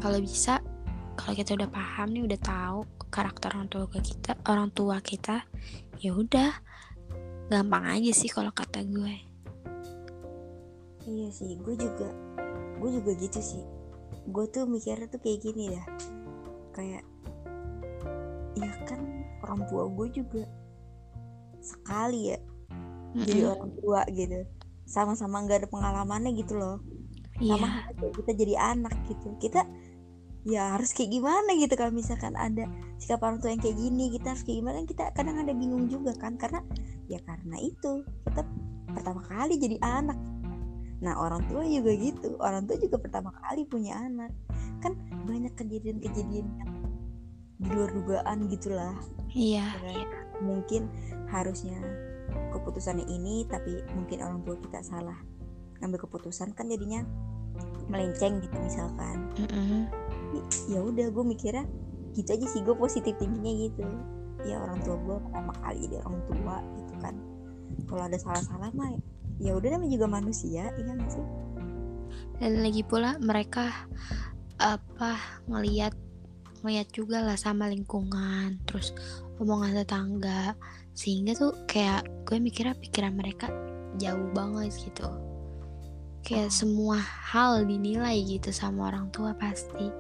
[0.05, 0.61] Kalau bisa
[1.17, 5.49] kalau kita udah paham nih udah tahu karakter orang tua kita orang tua kita
[6.05, 6.53] ya udah.
[7.45, 9.17] Gampang aja sih kalau kata gue.
[11.05, 12.09] Iya sih gue juga
[12.81, 13.74] gue juga gitu sih
[14.25, 15.85] gue tuh mikirnya tuh kayak gini ya
[16.75, 17.05] kayak
[18.57, 19.01] ya kan
[19.45, 20.45] orang tua gue juga
[21.65, 23.25] sekali ya mm-hmm.
[23.25, 24.39] jadi orang tua gitu.
[24.85, 26.77] Sama-sama nggak ada pengalamannya gitu loh.
[27.41, 28.13] Sama yeah.
[28.13, 29.33] kita jadi anak gitu.
[29.41, 29.65] Kita
[30.45, 32.69] ya harus kayak gimana gitu kalau misalkan ada
[33.01, 36.13] sikap orang tua yang kayak gini kita harus kayak gimana kita kadang ada bingung juga
[36.21, 36.37] kan.
[36.37, 36.61] Karena
[37.09, 38.45] ya karena itu kita
[38.93, 40.21] pertama kali jadi anak
[41.05, 42.41] Nah orang tua juga gitu.
[42.41, 44.33] Orang tua juga pertama kali punya anak.
[44.81, 44.97] Kan
[45.29, 46.73] banyak kejadian-kejadian yang
[47.61, 48.97] di luar dugaan gitulah.
[49.31, 50.09] Iya ya,
[50.41, 50.89] Mungkin
[51.31, 51.79] harusnya
[52.51, 55.19] keputusannya ini Tapi mungkin orang tua kita salah
[55.79, 57.05] Ngambil keputusan kan jadinya
[57.87, 59.29] melenceng gitu misalkan.
[59.37, 59.83] Mm -hmm.
[60.73, 61.69] Ya udah gue mikirnya
[62.17, 63.85] gitu aja sih gue positif tingginya gitu.
[64.49, 67.15] Ya orang tua gue pertama kali jadi orang tua gitu kan.
[67.85, 68.97] Kalau ada salah-salah mah
[69.43, 71.27] ya udah namanya juga manusia iya gak sih?
[72.39, 73.71] Dan lagi pula mereka
[74.59, 75.19] apa
[75.51, 75.95] ngelihat
[76.63, 78.95] ngelihat juga lah sama lingkungan terus
[79.39, 80.55] omongan tetangga.
[80.95, 83.51] Sehingga tuh kayak gue mikirnya pikiran mereka
[83.99, 85.07] jauh banget gitu.
[86.25, 86.55] Kayak oh.
[86.55, 89.91] semua hal dinilai gitu sama orang tua pasti.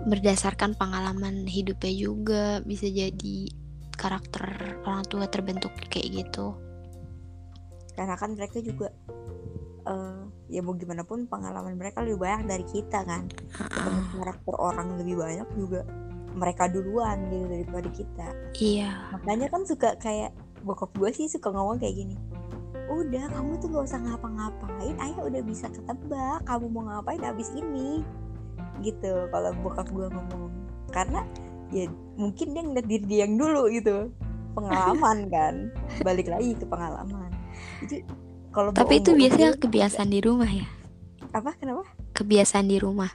[0.00, 3.52] Berdasarkan pengalaman hidupnya juga bisa jadi
[4.00, 6.56] karakter orang tua terbentuk kayak gitu
[8.00, 8.88] karena kan mereka juga
[9.84, 13.28] uh, ya mau gimana pun pengalaman mereka lebih banyak dari kita kan.
[13.52, 15.84] Ketemu karakter orang lebih banyak juga
[16.32, 18.28] mereka duluan gitu daripada kita.
[18.56, 19.20] Iya.
[19.20, 20.32] Makanya kan suka kayak
[20.64, 22.16] bokap gue sih suka ngomong kayak gini
[22.90, 28.02] udah kamu tuh gak usah ngapa-ngapain ayah udah bisa ketebak kamu mau ngapain abis ini.
[28.82, 30.50] Gitu kalau bokap gue ngomong.
[30.90, 31.22] Karena
[31.70, 31.86] ya
[32.18, 34.10] mungkin dia ngeliat diri dia yang dulu gitu.
[34.58, 35.54] Pengalaman kan.
[36.06, 37.29] Balik lagi ke pengalaman
[37.84, 38.04] jadi
[38.50, 40.66] kalau Tapi itu biasanya kebiasaan di rumah ya?
[41.30, 41.54] Apa?
[41.54, 41.86] Kenapa?
[42.18, 43.10] Kebiasaan di rumah.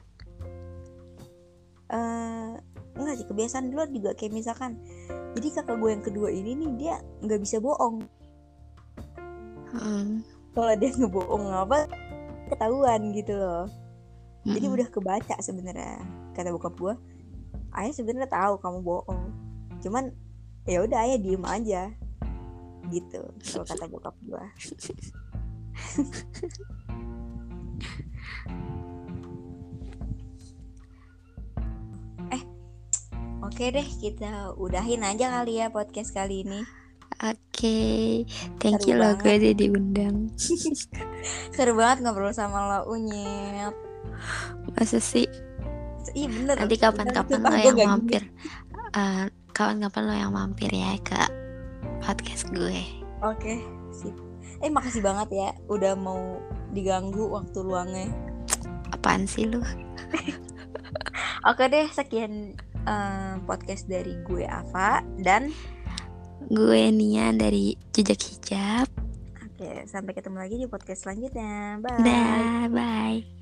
[1.92, 2.56] Uh,
[2.96, 4.80] enggak sih kebiasaan di luar juga kayak misalkan
[5.36, 8.08] jadi kakak gue yang kedua ini nih dia nggak bisa bohong
[9.76, 10.24] hmm.
[10.56, 11.86] kalau dia ngebohong apa
[12.50, 13.68] ketahuan gitu loh
[14.48, 14.56] hmm.
[14.56, 16.02] jadi udah kebaca sebenarnya
[16.34, 16.96] kata bokap gue
[17.84, 19.24] ayah sebenarnya tahu kamu bohong
[19.84, 20.10] cuman
[20.66, 21.92] ya udah ayah diem aja
[22.92, 24.46] gitu kalau kata bokap gua
[32.36, 32.44] eh
[33.44, 36.64] oke deh kita udahin aja kali ya podcast kali ini
[37.24, 38.28] Oke, okay.
[38.60, 40.28] thank Seru you loh gue udah diundang.
[41.56, 43.72] Seru banget ngobrol sama lo Unyet.
[44.76, 45.24] Masa sih?
[46.12, 46.60] Iya bener.
[46.60, 48.28] Nanti kapan-kapan lo yang mampir.
[48.92, 51.45] Uh, kapan-kapan lo yang mampir ya kak
[52.06, 52.86] podcast gue.
[53.26, 53.58] Oke, okay,
[53.90, 54.14] sip.
[54.62, 56.38] Eh makasih banget ya udah mau
[56.72, 58.08] diganggu waktu luangnya.
[58.94, 59.60] Apaan sih lu?
[61.50, 62.54] Oke deh, sekian
[62.86, 65.50] uh, podcast dari gue Ava dan
[66.46, 68.88] gue Nia dari Jejak Hijab.
[69.42, 71.82] Oke, sampai ketemu lagi di podcast selanjutnya.
[71.82, 72.06] Bye.
[72.06, 73.35] Dah, bye.